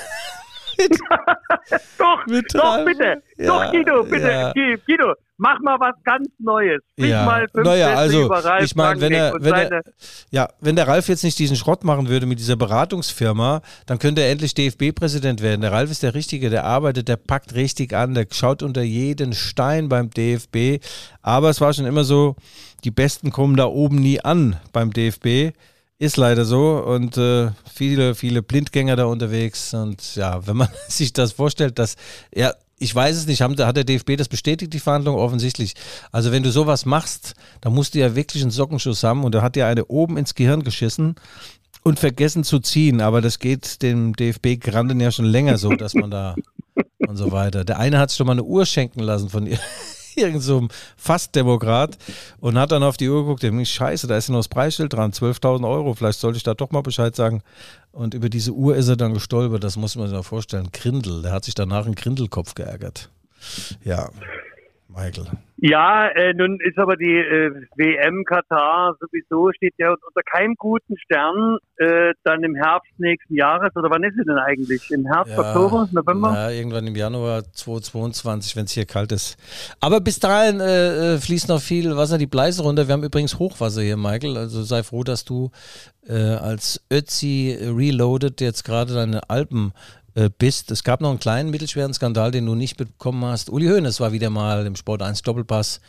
[1.99, 3.23] doch, mit doch, bitte.
[3.37, 4.29] Ja, doch, Guido, bitte.
[4.29, 4.53] Ja.
[4.53, 6.81] Guido, mach mal was ganz Neues.
[6.93, 7.25] Sprich Ja.
[7.25, 9.83] mal fünf Naja, Sätze also, über Ralf ich mein, wenn er- wenn er-
[10.31, 14.21] Ja, wenn der Ralf jetzt nicht diesen Schrott machen würde mit dieser Beratungsfirma, dann könnte
[14.23, 15.63] er endlich DFB-Präsident werden.
[15.63, 19.33] Der Ralf ist der Richtige, der arbeitet, der packt richtig an, der schaut unter jeden
[19.33, 20.81] Stein beim DFB.
[21.23, 22.37] Aber es war schon immer so,
[22.85, 25.53] die Besten kommen da oben nie an beim DFB.
[25.99, 29.75] Ist leider so und äh, viele, viele Blindgänger da unterwegs.
[29.75, 31.97] Und ja, wenn man sich das vorstellt, dass
[32.35, 35.15] ja, ich weiß es nicht, haben, hat der DFB das bestätigt, die Verhandlung?
[35.15, 35.75] Offensichtlich.
[36.13, 39.43] Also wenn du sowas machst, dann musst du ja wirklich einen Sockenschuss haben und da
[39.43, 41.15] hat dir eine oben ins Gehirn geschissen
[41.83, 43.03] und vergessen zu ziehen.
[43.03, 46.35] Aber das geht dem DFB-Granden ja schon länger so, dass man da
[47.07, 47.65] und so weiter.
[47.65, 49.59] Der eine hat sich schon mal eine Uhr schenken lassen von ihr.
[50.17, 50.67] Irgend so
[50.97, 51.99] Fastdemokrat
[52.41, 54.49] und hat dann auf die Uhr geguckt, der denkt, scheiße, da ist ja noch das
[54.49, 57.43] Preisschild dran, 12.000 Euro, vielleicht sollte ich da doch mal Bescheid sagen.
[57.93, 60.71] Und über diese Uhr ist er dann gestolpert, das muss man sich mal vorstellen.
[60.73, 63.11] Grindel, der hat sich danach einen Grindelkopf geärgert.
[63.83, 64.11] Ja,
[64.95, 65.27] Michael.
[65.63, 70.97] Ja, äh, nun ist aber die äh, WM Katar sowieso steht ja unter keinem guten
[70.99, 73.71] Stern äh, dann im Herbst nächsten Jahres.
[73.77, 74.91] Oder wann ist sie denn eigentlich?
[74.91, 76.33] Im Herbst, Oktober, November?
[76.33, 79.37] Ja, irgendwann im Januar 2022, wenn es hier kalt ist.
[79.81, 82.89] Aber bis dahin äh, äh, fließt noch viel Wasser die Bleiße runter.
[82.89, 84.39] Wir haben übrigens Hochwasser hier, Michael.
[84.39, 85.51] Also sei froh, dass du
[86.09, 89.73] äh, als Ötzi Reloaded jetzt gerade deine Alpen
[90.39, 90.71] bist.
[90.71, 93.51] Es gab noch einen kleinen mittelschweren Skandal, den du nicht bekommen hast.
[93.51, 95.81] Uli Hoeneß war wieder mal im Sport 1 Doppelpass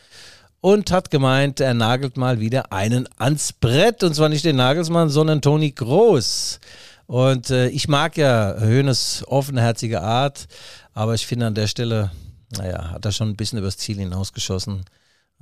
[0.62, 4.04] und hat gemeint, er nagelt mal wieder einen ans Brett.
[4.04, 6.60] Und zwar nicht den Nagelsmann, sondern Toni Groß.
[7.08, 10.48] Und äh, ich mag ja Höhnes offenherzige Art,
[10.94, 12.12] aber ich finde an der Stelle,
[12.56, 14.86] naja, hat er schon ein bisschen übers Ziel hinausgeschossen.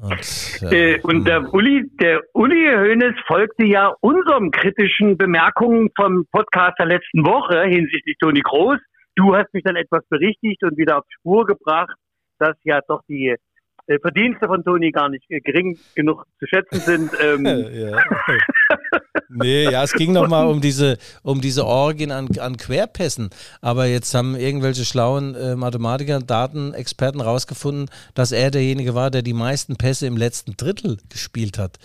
[0.02, 6.26] Und, ja, Äh, und der Uli, der Uli Hoeneß folgte ja unserem kritischen Bemerkungen vom
[6.32, 8.80] Podcast der letzten Woche hinsichtlich Toni Groß.
[9.16, 11.96] Du hast mich dann etwas berichtigt und wieder auf Spur gebracht,
[12.40, 13.36] dass ja doch die
[13.88, 17.12] äh, Verdienste von Toni gar nicht äh, gering genug zu schätzen sind.
[17.22, 17.98] Ähm, ja.
[19.32, 23.30] Nee, ja, es ging nochmal um diese, um diese Orgien an, an Querpässen.
[23.62, 29.22] Aber jetzt haben irgendwelche schlauen äh, Mathematiker und Datenexperten rausgefunden, dass er derjenige war, der
[29.22, 31.78] die meisten Pässe im letzten Drittel gespielt hat.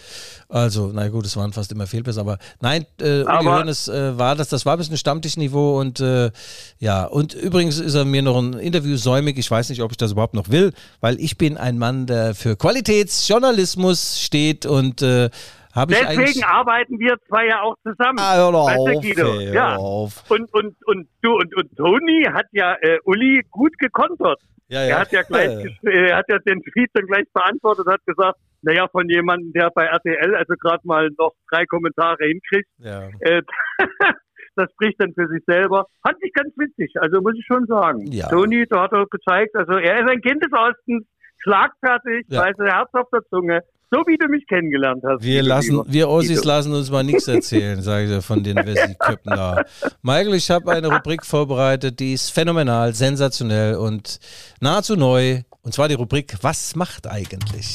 [0.49, 4.49] Also, na gut, es waren fast immer Fehlpässe, aber nein, äh, Hoeneß, äh, war das,
[4.49, 6.31] das war ein bisschen Stammtischniveau und äh,
[6.79, 9.37] ja, und übrigens ist er mir noch ein Interview säumig.
[9.39, 12.35] Ich weiß nicht, ob ich das überhaupt noch will, weil ich bin ein Mann, der
[12.35, 15.29] für Qualitätsjournalismus steht und äh,
[15.75, 15.99] eigentlich.
[16.17, 18.19] deswegen arbeiten wir zwei ja auch zusammen.
[18.19, 19.39] Ah, hör doch Weißt du, auf, Guido?
[19.39, 19.77] ey, hör Ja.
[19.77, 20.31] auf.
[20.31, 24.41] Und, und, und du und, und Toni hat ja äh, Uli gut gekontert.
[24.69, 25.51] Ja, Er hat ja gleich,
[25.85, 29.71] Äh, er hat ja den Tweet dann gleich beantwortet, hat gesagt, naja, von jemandem, der
[29.75, 33.09] bei RTL also gerade mal noch drei Kommentare hinkriegt, ja.
[33.21, 33.43] äh,
[34.57, 35.87] das spricht dann für sich selber.
[36.03, 38.07] Fand ich ganz witzig, also muss ich schon sagen.
[38.11, 38.29] Ja.
[38.29, 41.05] Toni, da hat er gezeigt, also er ist ein Kind des Ostens,
[41.43, 42.43] schlagfertig, Ja.
[42.43, 43.61] weiß er, Herz auf der Zunge,
[43.95, 45.23] so wie du mich kennengelernt hast.
[45.23, 49.31] Wir lassen, wir Ossis lassen uns mal nichts erzählen, sage ich dir von den Wessi-Köppen
[49.31, 49.65] da.
[50.03, 54.19] Michael, ich habe eine Rubrik vorbereitet, die ist phänomenal, sensationell und
[54.61, 55.43] nahezu neu.
[55.63, 57.73] Und zwar die Rubrik Was macht eigentlich?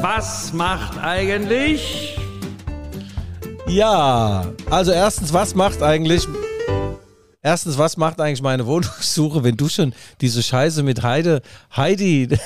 [0.00, 2.16] Was macht eigentlich?
[3.66, 6.28] Ja, also erstens, was macht eigentlich.
[7.42, 11.42] Erstens, was macht eigentlich meine Wohnungssuche, wenn du schon diese Scheiße mit Heide,
[11.76, 12.28] Heidi,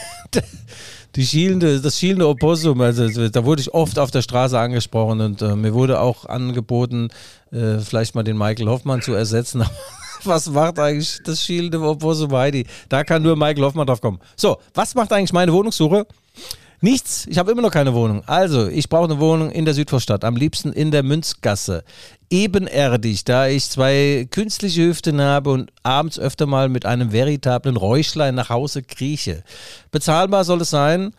[1.18, 5.42] die schielende, das schielende Opossum, also da wurde ich oft auf der Straße angesprochen und
[5.42, 7.08] äh, mir wurde auch angeboten,
[7.50, 9.64] äh, vielleicht mal den Michael Hoffmann zu ersetzen.
[10.24, 12.66] Was macht eigentlich das schielende Opossum Heidi?
[12.88, 14.20] Da kann nur Michael Hoffmann drauf kommen.
[14.36, 16.06] So, was macht eigentlich meine Wohnungssuche?
[16.80, 18.22] Nichts, ich habe immer noch keine Wohnung.
[18.26, 21.82] Also, ich brauche eine Wohnung in der Südvorstadt, am liebsten in der Münzgasse.
[22.30, 28.34] Ebenerdig, da ich zwei künstliche Hüften habe und abends öfter mal mit einem veritablen Räuschlein
[28.34, 29.42] nach Hause krieche.
[29.90, 31.14] Bezahlbar soll es sein.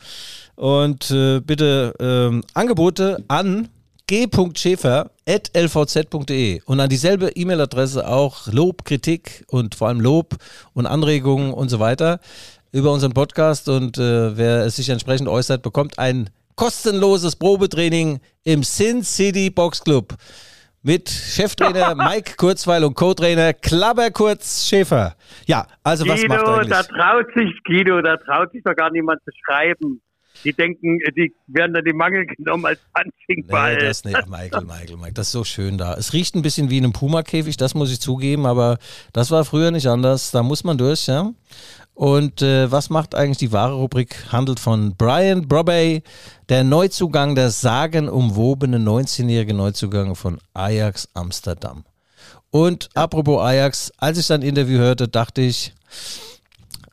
[0.55, 3.69] Und äh, bitte ähm, Angebote an
[4.07, 10.35] g.schäfer.lvz.de und an dieselbe E-Mail-Adresse auch Lob, Kritik und vor allem Lob
[10.73, 12.19] und Anregungen und so weiter
[12.71, 18.63] über unseren Podcast und äh, wer es sich entsprechend äußert, bekommt ein kostenloses Probetraining im
[18.63, 20.15] Sin City Box Club
[20.81, 25.15] mit Cheftrainer Mike Kurzweil und Co-Trainer Klabber Kurz Schäfer.
[25.45, 26.69] Ja, also was macht Guido, eigentlich?
[26.69, 30.01] da traut sich Guido, da traut sich doch gar niemand zu schreiben.
[30.45, 33.75] Die denken, die werden dann die Mangel genommen als Punching-Ball.
[33.75, 34.27] Nee, das nicht.
[34.27, 35.95] Michael, Michael, Michael, das ist so schön da.
[35.95, 38.77] Es riecht ein bisschen wie in einem Puma-Käfig, das muss ich zugeben, aber
[39.11, 40.31] das war früher nicht anders.
[40.31, 41.33] Da muss man durch, ja.
[41.99, 44.31] Und äh, was macht eigentlich die wahre Rubrik?
[44.31, 46.01] Handelt von Brian Brobey,
[46.47, 51.83] der Neuzugang, der sagenumwobene 19-jährige Neuzugang von Ajax Amsterdam.
[52.51, 55.73] Und apropos Ajax, als ich sein Interview hörte, dachte ich,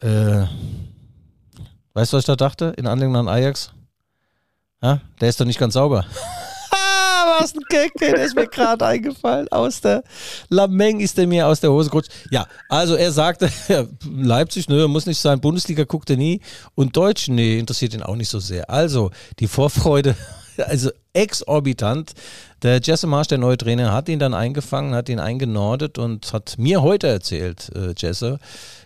[0.00, 0.46] äh,
[1.96, 2.74] Weißt du, was ich da dachte?
[2.76, 3.70] In Anlehnung an Ajax?
[4.82, 6.04] Ja, der ist doch nicht ganz sauber.
[7.40, 9.48] ein Gag, der ist mir gerade eingefallen.
[9.48, 10.02] Aus der
[10.48, 12.10] Lameng ist der mir aus der Hose gerutscht.
[12.30, 13.50] Ja, also er sagte,
[14.10, 15.40] Leipzig, nö, muss nicht sein.
[15.40, 16.40] Bundesliga guckt er nie.
[16.74, 18.70] Und Deutsch, nee, interessiert ihn auch nicht so sehr.
[18.70, 20.16] Also, die Vorfreude,
[20.66, 22.12] also exorbitant.
[22.62, 26.54] Der Jesse Marsch, der neue Trainer, hat ihn dann eingefangen, hat ihn eingenordet und hat
[26.58, 28.38] mir heute erzählt, äh, Jesse,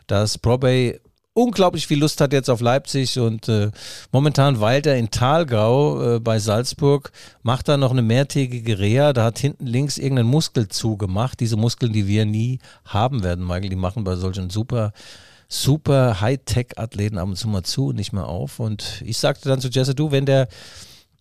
[0.07, 1.01] dass Probay
[1.35, 3.71] unglaublich viel Lust hat jetzt auf Leipzig und äh,
[4.13, 7.13] momentan weilt er in Talgau äh, bei Salzburg,
[7.43, 11.93] macht da noch eine mehrtägige Reha, da hat hinten links irgendein Muskel zugemacht, diese Muskeln,
[11.93, 14.93] die wir nie haben werden, Michael, die machen bei solchen super
[15.49, 19.61] super Hightech-Athleten ab und zu mal zu und nicht mehr auf und ich sagte dann
[19.61, 20.49] zu Jesse, du, wenn der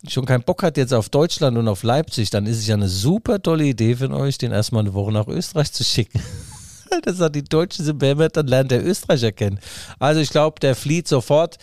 [0.07, 2.87] schon keinen Bock hat jetzt auf Deutschland und auf Leipzig, dann ist es ja eine
[2.87, 6.21] super tolle Idee von euch, den erstmal eine Woche nach Österreich zu schicken.
[7.03, 9.59] Das sagt, die Deutschen sind behämmert, dann lernt der Österreicher kennen.
[9.99, 11.57] Also ich glaube, der flieht sofort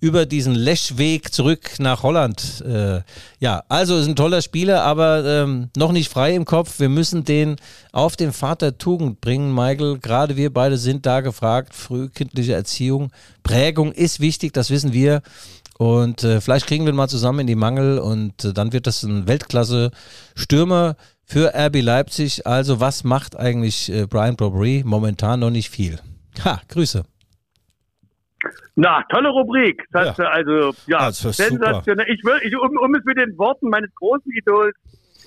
[0.00, 2.62] über diesen Leschweg zurück nach Holland.
[2.66, 3.02] Äh,
[3.38, 6.78] ja, also ist ein toller Spieler, aber ähm, noch nicht frei im Kopf.
[6.80, 7.56] Wir müssen den
[7.92, 9.98] auf den der Tugend bringen, Michael.
[9.98, 11.74] Gerade wir beide sind da gefragt.
[11.74, 13.10] Frühkindliche Erziehung,
[13.42, 15.22] Prägung ist wichtig, das wissen wir.
[15.78, 18.88] Und äh, vielleicht kriegen wir ihn mal zusammen in die Mangel und äh, dann wird
[18.88, 20.96] das ein Weltklasse-Stürmer
[21.28, 22.46] für RB Leipzig.
[22.46, 24.82] Also was macht eigentlich äh, Brian Bobry?
[24.84, 25.98] Momentan noch nicht viel.
[26.44, 27.04] Ha, Grüße.
[28.76, 29.84] Na, tolle Rubrik.
[29.92, 30.24] Das ja.
[30.24, 32.06] Also, ja, also, sensationell.
[32.08, 34.74] Ich will, ich, um, um es mit den Worten meines großen Idols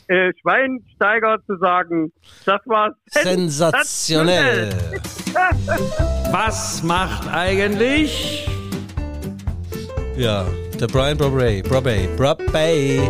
[0.08, 2.12] äh, Schweinsteiger zu sagen,
[2.46, 4.72] das war sensationell.
[4.72, 5.02] sensationell.
[6.32, 8.48] Was macht eigentlich?
[10.16, 10.46] Ja,
[10.80, 13.02] der Brian Bobray, Bobray, Bobray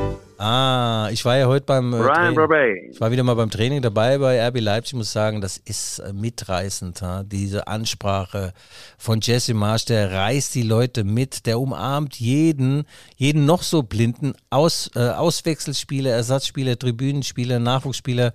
[0.43, 1.93] Ah, ich war ja heute beim.
[1.93, 2.89] Äh, Brian Training.
[2.93, 4.93] Ich war wieder mal beim Training dabei bei RB Leipzig.
[4.93, 6.99] Ich muss sagen, das ist äh, mitreißend.
[7.03, 7.21] Ha?
[7.23, 8.51] Diese Ansprache
[8.97, 12.85] von Jesse Marsch, der reißt die Leute mit, der umarmt jeden,
[13.17, 18.33] jeden noch so blinden Aus, äh, Auswechselspieler, Ersatzspieler, Tribünenspieler, Nachwuchsspieler.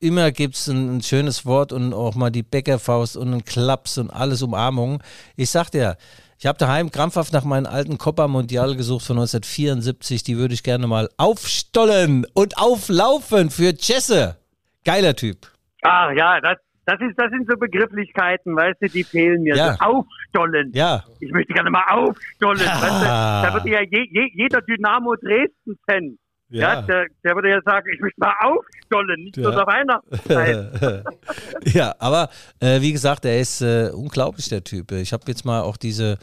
[0.00, 3.98] Immer gibt es ein, ein, schönes Wort und auch mal die Bäckerfaust und einen Klaps
[3.98, 5.02] und alles Umarmung.
[5.36, 5.98] Ich sag dir,
[6.42, 10.24] ich habe daheim krampfhaft nach meinen alten Copa Mondial gesucht von 1974.
[10.24, 14.36] Die würde ich gerne mal aufstollen und auflaufen für Jesse.
[14.84, 15.46] Geiler Typ.
[15.82, 19.54] Ach ja, das, das, ist, das sind so Begrifflichkeiten, weißt du, die fehlen mir.
[19.54, 19.74] Ja.
[19.74, 20.72] So aufstollen.
[20.74, 21.04] Ja.
[21.20, 22.58] Ich möchte gerne mal aufstollen.
[22.58, 22.82] Ja.
[22.82, 23.04] Weißt du,
[23.46, 26.18] da würde ja je, je, jeder Dynamo Dresden-Fan
[26.52, 29.42] ja, ja der, der, würde ja sagen, ich möchte mal aufstollen, nicht ja.
[29.42, 31.04] nur der Weihnachtszeit.
[31.74, 32.28] ja, aber
[32.60, 34.92] äh, wie gesagt, er ist äh, unglaublich, der Typ.
[34.92, 36.18] Ich habe jetzt mal auch diese,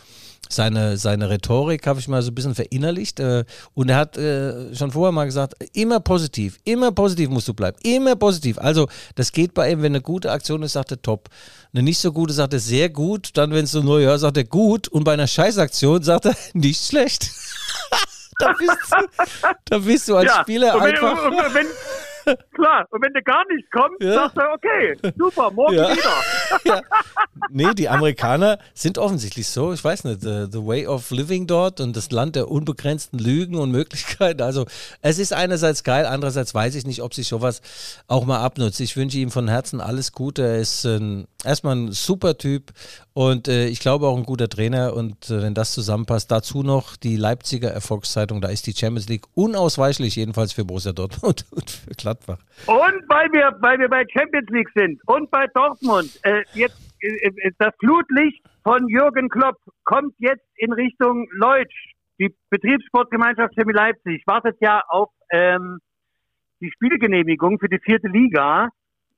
[0.49, 4.75] seine, seine Rhetorik habe ich mal so ein bisschen verinnerlicht äh, und er hat äh,
[4.75, 8.57] schon vorher mal gesagt, immer positiv, immer positiv musst du bleiben, immer positiv.
[8.57, 11.29] Also das geht bei ihm, wenn eine gute Aktion ist, sagt er top.
[11.71, 14.37] Eine nicht so gute sagt er sehr gut, dann wenn es so nur ja, sagt
[14.37, 17.29] er gut und bei einer Scheißaktion sagt er nicht schlecht
[18.39, 21.25] da, bist du, da bist du als ja, Spieler und wenn, einfach.
[21.25, 21.67] Und wenn,
[22.54, 24.13] klar, und wenn du gar nicht kommst, ja.
[24.13, 25.91] sagst du, okay, super, morgen ja.
[25.91, 26.13] wieder.
[26.75, 26.82] ja.
[27.49, 31.80] Nee, die Amerikaner sind offensichtlich so, ich weiß nicht, the, the, way of living dort
[31.80, 34.41] und das Land der unbegrenzten Lügen und Möglichkeiten.
[34.41, 34.65] Also
[35.02, 37.62] es ist einerseits geil, andererseits weiß ich nicht, ob sich sowas
[38.08, 38.80] auch mal abnutzt.
[38.80, 40.43] Ich wünsche ihm von Herzen alles Gute.
[40.43, 42.71] Er ist ein, erstmal ein super Typ
[43.19, 46.95] und äh, ich glaube auch ein guter Trainer und äh, wenn das zusammenpasst, dazu noch
[46.95, 51.89] die Leipziger Erfolgszeitung, da ist die Champions League unausweichlich, jedenfalls für Borussia Dortmund und für
[51.95, 52.38] Gladbach.
[52.65, 57.27] Und weil wir, weil wir bei Champions League sind und bei Dortmund, äh, jetzt äh,
[57.27, 61.75] äh, das Flutlicht von Jürgen Klopp kommt jetzt in Richtung Leutsch.
[62.21, 65.79] Die Betriebssportgemeinschaft Chemie Leipzig wartet ja auf ähm,
[66.62, 68.69] die Spielgenehmigung für die vierte Liga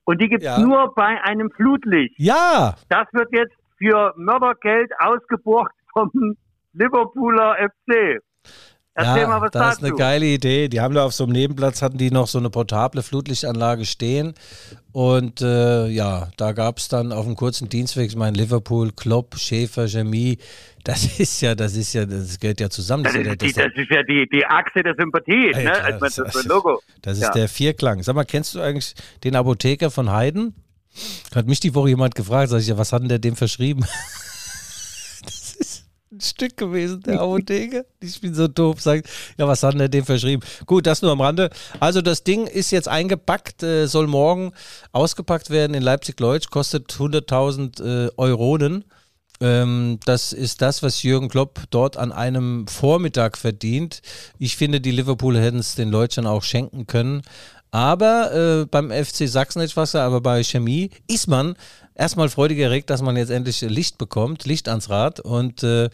[0.05, 0.59] und die gibt's ja.
[0.59, 2.15] nur bei einem Flutlicht.
[2.17, 2.75] Ja.
[2.89, 6.11] Das wird jetzt für Mördergeld ausgeborgt vom
[6.73, 8.21] Liverpooler FC.
[8.93, 10.67] Erzähl ja, mal, was das ist eine geile Idee.
[10.67, 14.33] Die haben da auf so einem Nebenplatz, hatten die noch so eine portable Flutlichtanlage stehen.
[14.91, 19.37] Und äh, ja, da gab es dann auf einem kurzen Dienstweg, ich meine, Liverpool, Klopp,
[19.37, 20.37] Schäfer, Chemie,
[20.83, 23.05] das ist ja, das ist ja, das gehört ja zusammen.
[23.05, 25.71] Das, das, ist, ja, das, das ist ja die, die Achse der Sympathie, ey, ne?
[25.71, 26.81] Klar, das, das, das, Logo.
[27.01, 27.31] Das ist ja.
[27.31, 28.03] der Vierklang.
[28.03, 30.53] Sag mal, kennst du eigentlich den Apotheker von Heiden?
[31.33, 33.85] Hat mich die Woche jemand gefragt, sag ich ja, was hat denn der dem verschrieben?
[36.11, 37.85] ein Stück gewesen, der Apotheke.
[38.01, 40.43] Ich bin so doof, sagt, ja, was hat er dem verschrieben?
[40.65, 41.49] Gut, das nur am Rande.
[41.79, 44.51] Also das Ding ist jetzt eingepackt, äh, soll morgen
[44.91, 48.85] ausgepackt werden in Leipzig-Leutsch, kostet 100.000 äh, Euronen.
[49.39, 54.01] Ähm, das ist das, was Jürgen Klopp dort an einem Vormittag verdient.
[54.37, 57.21] Ich finde, die Liverpooler hätten es den Leutschern auch schenken können.
[57.71, 61.55] Aber äh, beim FC Sachsen etwas, aber bei Chemie ist man
[61.95, 65.19] erstmal freudig erregt, dass man jetzt endlich Licht bekommt, Licht ans Rad.
[65.19, 65.89] Und äh,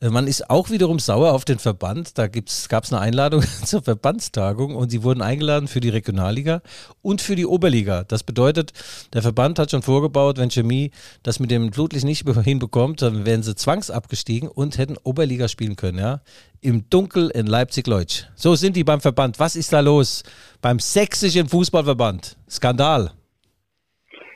[0.00, 2.18] man ist auch wiederum sauer auf den Verband.
[2.18, 6.62] Da gab es eine Einladung zur Verbandstagung und sie wurden eingeladen für die Regionalliga
[7.02, 8.04] und für die Oberliga.
[8.04, 8.72] Das bedeutet,
[9.12, 10.90] der Verband hat schon vorgebaut, wenn Chemie
[11.22, 15.98] das mit dem Blutlicht nicht hinbekommt, dann wären sie zwangsabgestiegen und hätten Oberliga spielen können.
[15.98, 16.20] Ja?
[16.60, 18.24] Im Dunkel in Leipzig-Leutsch.
[18.36, 19.38] So sind die beim Verband.
[19.38, 20.22] Was ist da los?
[20.60, 22.36] Beim sächsischen Fußballverband.
[22.48, 23.12] Skandal.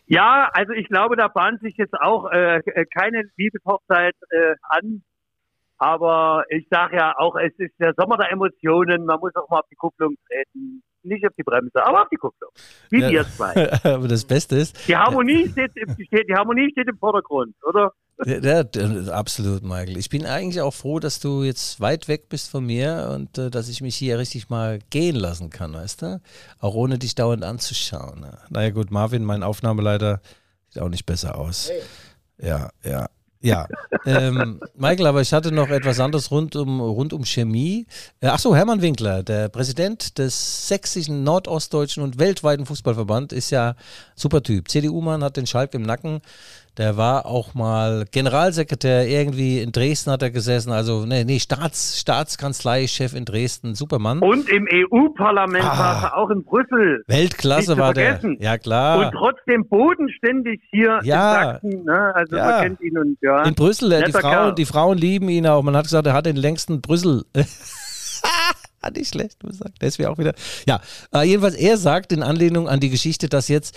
[0.06, 2.60] Ja, also ich glaube, da bahnt sich jetzt auch äh,
[2.96, 5.02] keine Liebeshochzeit äh, an.
[5.78, 9.04] Aber ich sage ja auch, es ist der Sommer der Emotionen.
[9.04, 10.82] Man muss auch mal auf die Kupplung treten.
[11.02, 12.50] Nicht auf die Bremse, aber auf die Kupplung.
[12.90, 13.54] Wie ja, wir zwei.
[13.84, 14.88] aber das Beste ist.
[14.88, 17.92] Die Harmonie, steht, die Harmonie steht im Vordergrund, oder?
[18.24, 19.98] Ja, ja, absolut, Michael.
[19.98, 23.50] Ich bin eigentlich auch froh, dass du jetzt weit weg bist von mir und äh,
[23.50, 26.20] dass ich mich hier richtig mal gehen lassen kann, weißt du?
[26.58, 28.20] Auch ohne dich dauernd anzuschauen.
[28.20, 28.38] Ne?
[28.48, 30.22] Naja, gut, Marvin, mein Aufnahmeleiter,
[30.70, 31.68] sieht auch nicht besser aus.
[31.68, 32.48] Hey.
[32.48, 33.06] Ja, ja.
[33.42, 33.68] Ja,
[34.06, 37.86] ähm, Michael, aber ich hatte noch etwas anderes rund um, rund um Chemie.
[38.20, 43.76] Äh, Achso, Hermann Winkler, der Präsident des sächsischen, nordostdeutschen und weltweiten Fußballverband, ist ja
[44.16, 44.68] super Typ.
[44.68, 46.22] CDU-Mann hat den Schalk im Nacken.
[46.78, 51.98] Der war auch mal Generalsekretär irgendwie in Dresden hat er gesessen, also nee, nee Staats,
[51.98, 54.18] Staatskanzleichef in Dresden, Supermann.
[54.18, 57.02] Und im EU-Parlament ah, war er auch in Brüssel.
[57.06, 58.38] Weltklasse war vergessen.
[58.38, 58.50] der.
[58.50, 59.06] Ja klar.
[59.06, 61.84] Und trotzdem bodenständig hier ja, in Sachsen.
[61.84, 62.14] Ne?
[62.14, 62.44] Also ja.
[62.44, 63.42] man kennt ihn und ja.
[63.44, 65.62] In Brüssel, die Frauen, die Frauen lieben ihn auch.
[65.62, 67.24] Man hat gesagt, er hat den längsten Brüssel.
[68.94, 69.80] nicht schlecht gesagt.
[69.80, 70.34] Der ist mir auch wieder.
[70.66, 70.80] Ja,
[71.14, 73.76] äh, jedenfalls, er sagt in Anlehnung an die Geschichte, dass jetzt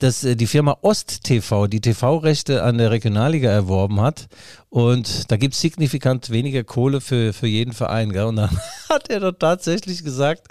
[0.00, 4.28] dass äh, die Firma Ost TV die TV-Rechte an der Regionalliga erworben hat.
[4.68, 8.12] Und da gibt es signifikant weniger Kohle für, für jeden Verein.
[8.12, 8.24] Gell?
[8.24, 8.50] Und dann
[8.88, 10.48] hat er doch tatsächlich gesagt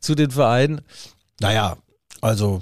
[0.00, 0.80] zu den Vereinen,
[1.40, 1.76] naja,
[2.20, 2.60] also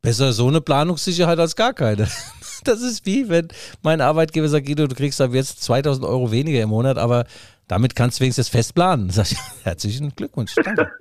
[0.00, 2.08] besser so eine Planungssicherheit als gar keine.
[2.64, 3.46] Das ist wie, wenn
[3.82, 7.24] mein Arbeitgeber sagt, Guido, du kriegst ab jetzt 2000 Euro weniger im Monat, aber
[7.68, 9.10] damit kannst du wenigstens fest planen.
[9.10, 10.90] Sag ich, herzlichen Glückwunsch, danke.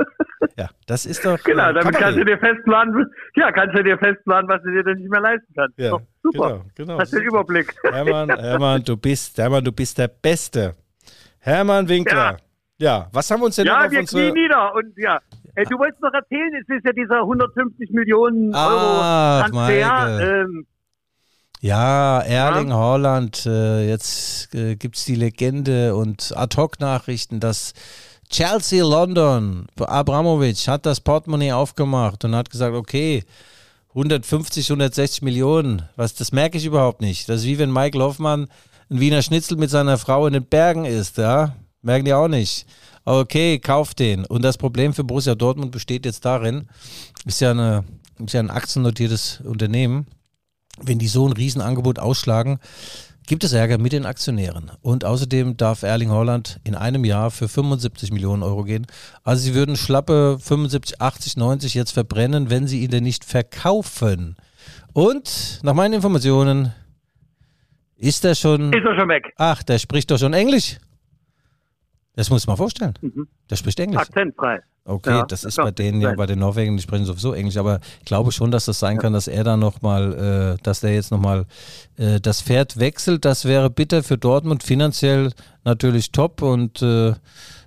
[0.57, 1.41] Ja, das ist doch.
[1.43, 4.83] Genau, äh, damit kannst du dir festplanen, ja, kannst du dir festplanen, was du dir
[4.83, 5.77] denn nicht mehr leisten kannst.
[5.77, 5.89] Ja,
[6.23, 6.49] super.
[6.49, 6.99] Genau, genau.
[6.99, 7.75] Hast du den Überblick.
[7.83, 10.75] Hermann, Hermann, du bist, Hermann, du bist der Beste.
[11.39, 12.37] Hermann Winkler.
[12.77, 14.21] Ja, ja was haben wir uns denn ja, wir unsere...
[14.21, 15.19] knien nieder und ja.
[15.55, 20.41] Ey, du wolltest noch erzählen, es ist ja dieser 150 Millionen Euro Transfer.
[20.41, 20.65] Ähm,
[21.65, 22.75] ja, Erling ja.
[22.75, 27.73] Haaland, äh, jetzt äh, gibt es die Legende und Ad-Hoc-Nachrichten, dass
[28.29, 33.23] Chelsea London, Abramovic hat das Portemonnaie aufgemacht und hat gesagt, okay,
[33.89, 37.29] 150, 160 Millionen, was, das merke ich überhaupt nicht.
[37.29, 38.47] Das ist wie wenn Michael Hoffmann
[38.91, 41.55] ein Wiener Schnitzel mit seiner Frau in den Bergen isst, ja?
[41.81, 42.67] Merken die auch nicht.
[43.05, 44.25] Okay, kauft den.
[44.25, 46.67] Und das Problem für Borussia Dortmund besteht jetzt darin,
[47.25, 47.85] ist ja, eine,
[48.23, 50.05] ist ja ein aktiennotiertes Unternehmen,
[50.81, 52.59] wenn die so ein Riesenangebot ausschlagen,
[53.27, 54.71] gibt es Ärger mit den Aktionären.
[54.81, 58.85] Und außerdem darf Erling Holland in einem Jahr für 75 Millionen Euro gehen.
[59.23, 64.35] Also sie würden schlappe 75, 80, 90 jetzt verbrennen, wenn sie ihn denn nicht verkaufen.
[64.93, 66.73] Und nach meinen Informationen
[67.97, 68.73] ist er schon.
[68.73, 69.33] Ist er schon weg.
[69.37, 70.77] Ach, der spricht doch schon Englisch.
[72.15, 72.93] Das muss man mal vorstellen.
[73.01, 73.27] Mhm.
[73.49, 74.01] Der spricht Englisch.
[74.01, 74.61] Akzentfrei.
[74.87, 77.79] Okay, ja, das ist bei denen ja, bei den Norwegen, die sprechen sowieso Englisch, aber
[77.99, 81.11] ich glaube schon, dass das sein kann, dass er da nochmal, äh, dass der jetzt
[81.11, 81.47] nochmal
[81.97, 83.25] äh, das Pferd wechselt.
[83.25, 85.31] Das wäre bitter für Dortmund, finanziell
[85.63, 87.15] natürlich top und äh,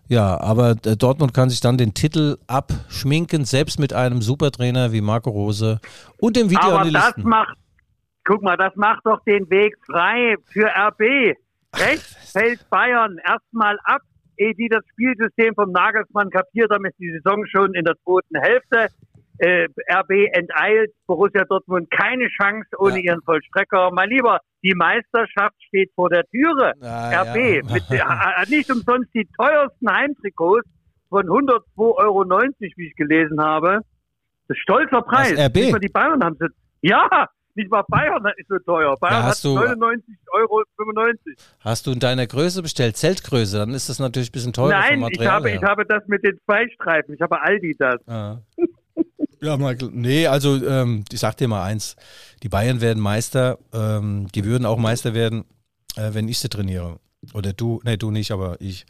[0.07, 5.01] ja, aber äh, Dortmund kann sich dann den Titel abschminken, selbst mit einem Supertrainer wie
[5.01, 5.81] Marco Rose
[6.19, 7.57] und dem Video Aber das macht,
[8.23, 11.37] guck mal, das macht doch den Weg frei für RB.
[11.75, 14.03] Rechts fällt Bayern erstmal ab
[14.39, 18.41] ehe die das Spielsystem vom Nagelsmann kapiert haben, ist die Saison schon in der zweiten
[18.41, 18.89] Hälfte.
[19.41, 23.13] Äh, RB enteilt, Borussia Dortmund keine Chance ohne ja.
[23.13, 23.91] ihren Vollstrecker.
[23.93, 26.73] Mein Lieber, die Meisterschaft steht vor der Türe.
[26.81, 27.63] Ah, RB, ja.
[27.73, 30.69] mit, hat nicht umsonst die teuersten Heimtrikots
[31.09, 33.81] von 102,90 Euro, wie ich gelesen habe.
[34.49, 35.35] Das ist stolzer Preis.
[35.37, 35.81] Das RB?
[35.81, 36.49] Die Bayern haben sie.
[36.81, 38.97] Ja, nicht mal Bayern ist so teuer.
[38.97, 40.63] Bayern ja, hat 99,95 Euro.
[41.61, 44.71] Hast du in deiner Größe bestellt, Zeltgröße, dann ist das natürlich ein bisschen teurer.
[44.71, 47.15] Nein, ich habe, ich habe das mit den zwei Streifen.
[47.15, 48.09] Ich habe Aldi das.
[48.09, 48.39] Ah.
[49.41, 51.95] Ja, Michael, nee, also ähm, ich sag dir mal eins,
[52.43, 55.45] die Bayern werden Meister, ähm, die würden auch Meister werden,
[55.95, 56.99] äh, wenn ich sie trainiere.
[57.35, 58.85] Oder du, nee, du nicht, aber ich.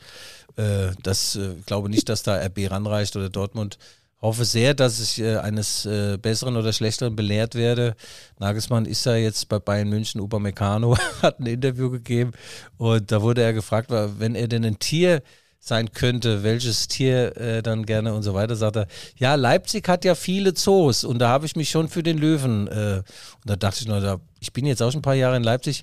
[0.57, 3.79] Äh, das äh, glaube nicht, dass da RB ranreicht oder Dortmund
[4.21, 7.95] hoffe sehr, dass ich äh, eines äh, Besseren oder Schlechteren belehrt werde.
[8.39, 12.33] Nagelsmann ist ja jetzt bei Bayern München, Upamecano hat ein Interview gegeben
[12.77, 15.23] und da wurde er gefragt, wenn er denn ein Tier
[15.61, 20.05] sein könnte, welches Tier äh, dann gerne und so weiter, sagt er, ja, Leipzig hat
[20.05, 23.05] ja viele Zoos und da habe ich mich schon für den Löwen, äh, und
[23.45, 25.83] da dachte ich nur, da, ich bin jetzt auch schon ein paar Jahre in Leipzig,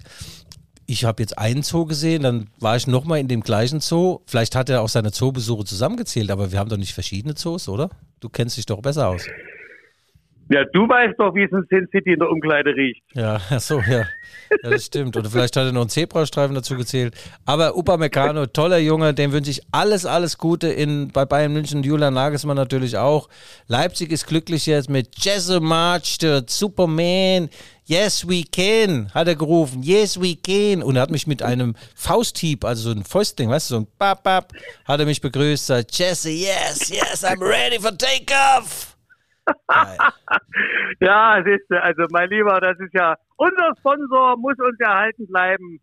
[0.88, 4.20] ich habe jetzt einen Zoo gesehen, dann war ich nochmal in dem gleichen Zoo.
[4.26, 7.89] Vielleicht hat er auch seine Zoobesuche zusammengezählt, aber wir haben doch nicht verschiedene Zoos, oder?
[8.20, 9.24] Du kennst dich doch besser aus.
[10.48, 13.02] Ja, du weißt doch, wie es in Sin City in der Umkleide riecht.
[13.14, 14.00] Ja, ach so, ja.
[14.00, 14.06] ja.
[14.62, 15.18] das stimmt.
[15.18, 17.16] Oder vielleicht hat er noch einen Zebrastreifen dazu gezählt.
[17.46, 21.82] Aber Upamecano, toller Junge, dem wünsche ich alles, alles Gute in, bei Bayern München.
[21.82, 23.28] Julian Nagelsmann natürlich auch.
[23.68, 27.50] Leipzig ist glücklich jetzt mit Jesse March, der Superman.
[27.88, 29.82] Yes, we can, hat er gerufen.
[29.84, 30.82] Yes, we can.
[30.84, 33.88] Und er hat mich mit einem Fausthieb, also so ein Fäustling, weißt du, so ein
[34.00, 34.52] Bap, Bap,
[34.86, 35.68] hat er mich begrüßt.
[35.68, 38.95] Sagt, Jesse, yes, yes, I'm ready for takeoff.
[41.00, 45.80] ja, siehst du, also mein Lieber, das ist ja, unser Sponsor muss uns erhalten bleiben.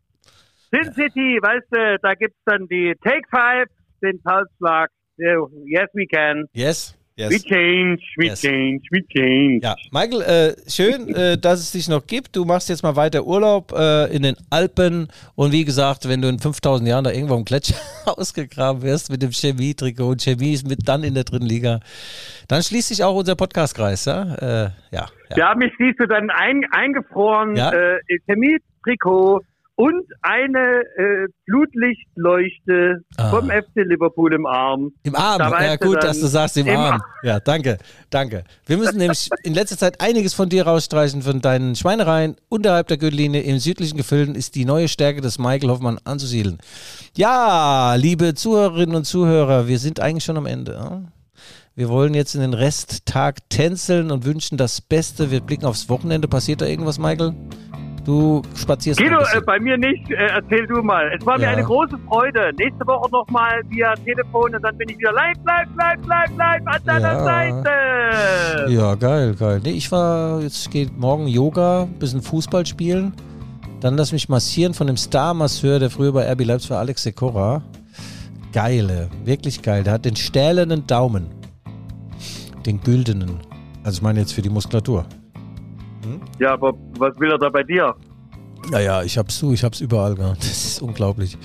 [0.70, 3.68] Sin City, weißt du, da gibt es dann die Take Five,
[4.02, 4.90] den Pulsschlag.
[5.18, 6.46] Yes, we can.
[6.52, 6.98] Yes.
[7.14, 7.30] Yes.
[7.30, 8.40] We change, we yes.
[8.40, 9.60] change, we change.
[9.62, 12.34] Ja, Michael, äh, schön, äh, dass es dich noch gibt.
[12.34, 16.28] Du machst jetzt mal weiter Urlaub äh, in den Alpen und wie gesagt, wenn du
[16.28, 20.66] in 5000 Jahren da irgendwo im Gletscher ausgegraben wirst mit dem Chemie-Trikot und Chemie ist
[20.66, 21.80] mit dann in der dritten Liga,
[22.48, 24.34] dann schließt sich auch unser Podcastkreis, ja?
[24.36, 25.36] Äh, ja, ja.
[25.36, 27.72] ja, mich siehst du dann ein, eingefroren, ja?
[27.72, 29.42] Äh, Chemie-Trikot
[29.82, 33.30] und eine äh, Flutlichtleuchte ah.
[33.30, 34.92] vom FC Liverpool im Arm.
[35.02, 36.92] Im Arm, da ja gut, dass du sagst im, im Arm.
[36.92, 37.02] Arm.
[37.24, 37.78] Ja, danke,
[38.08, 38.44] danke.
[38.64, 42.96] Wir müssen nämlich in letzter Zeit einiges von dir rausstreichen, von deinen Schweinereien unterhalb der
[42.96, 46.58] Gürtellinie im südlichen Gefilden ist die neue Stärke des Michael Hoffmann anzusiedeln.
[47.16, 50.74] Ja, liebe Zuhörerinnen und Zuhörer, wir sind eigentlich schon am Ende.
[50.74, 51.02] Ja?
[51.74, 55.32] Wir wollen jetzt in den Resttag tänzeln und wünschen das Beste.
[55.32, 56.28] Wir blicken aufs Wochenende.
[56.28, 57.34] Passiert da irgendwas, Michael?
[58.04, 59.00] Du spazierst.
[59.00, 60.10] Guido, äh, bei mir nicht.
[60.10, 61.12] Äh, erzähl du mal.
[61.16, 61.46] Es war ja.
[61.46, 62.50] mir eine große Freude.
[62.58, 66.66] Nächste Woche nochmal via Telefon und dann bin ich wieder live, live, live, live, live
[66.66, 67.24] an deiner ja.
[67.24, 68.72] Seite.
[68.72, 69.60] Ja, geil, geil.
[69.62, 73.12] Nee, ich war, jetzt geht morgen Yoga, bisschen Fußball spielen.
[73.80, 77.62] Dann lass mich massieren von dem Star-Masseur, der früher bei RB Leipzig war, Alex Sekora.
[78.52, 79.84] Geile, wirklich geil.
[79.84, 81.26] Der hat den stählernen Daumen.
[82.66, 83.40] Den güldenen.
[83.84, 85.06] Also ich meine jetzt für die Muskulatur.
[86.38, 87.94] Ja, aber was will er da bei dir?
[88.70, 90.38] Naja, ich hab's zu, ich hab's überall gehabt.
[90.42, 91.36] Das ist unglaublich.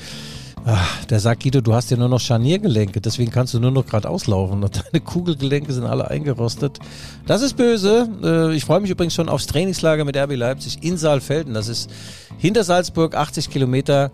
[0.70, 3.86] Ach, der sagt, Guido, du hast ja nur noch Scharniergelenke, deswegen kannst du nur noch
[3.86, 6.80] gerade auslaufen und deine Kugelgelenke sind alle eingerostet.
[7.26, 8.10] Das ist böse.
[8.22, 11.53] Äh, ich freue mich übrigens schon aufs Trainingslager mit RB Leipzig in Saalfelden.
[11.53, 11.89] Das ist
[12.38, 14.12] hinter Salzburg, 80 Kilometer.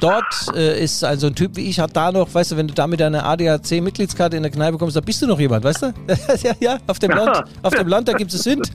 [0.00, 0.24] Dort
[0.56, 2.74] äh, ist ein so ein Typ wie ich, hat da noch, weißt du, wenn du
[2.74, 5.94] da mit deiner ADAC-Mitgliedskarte in der Kneipe kommst, da bist du noch jemand, weißt du?
[6.42, 8.72] ja, ja, auf dem Land, auf dem Land, da gibt es Sünd.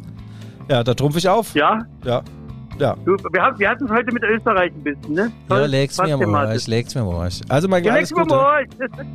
[0.69, 1.53] Ja, da trumpf ich auf.
[1.55, 1.79] Ja?
[2.03, 2.21] Ja.
[2.79, 2.95] Ja.
[3.05, 5.31] Du, wir, haben, wir hatten es heute mit Österreich ein bisschen, ne?
[5.47, 7.29] Toll, ja, leg's mir mal, leg's mir mal.
[7.47, 8.33] Also mein ja, alles Gute.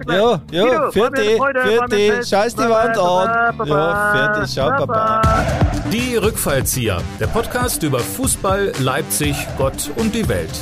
[0.08, 1.22] Jo, jo, vierte,
[1.64, 3.66] vierte, scheiß die Wand an.
[3.66, 5.22] Ja, fertig, ciao, Papa.
[5.92, 10.60] Die Rückfallzieher, der Podcast über Fußball, Leipzig, Gott und die Welt.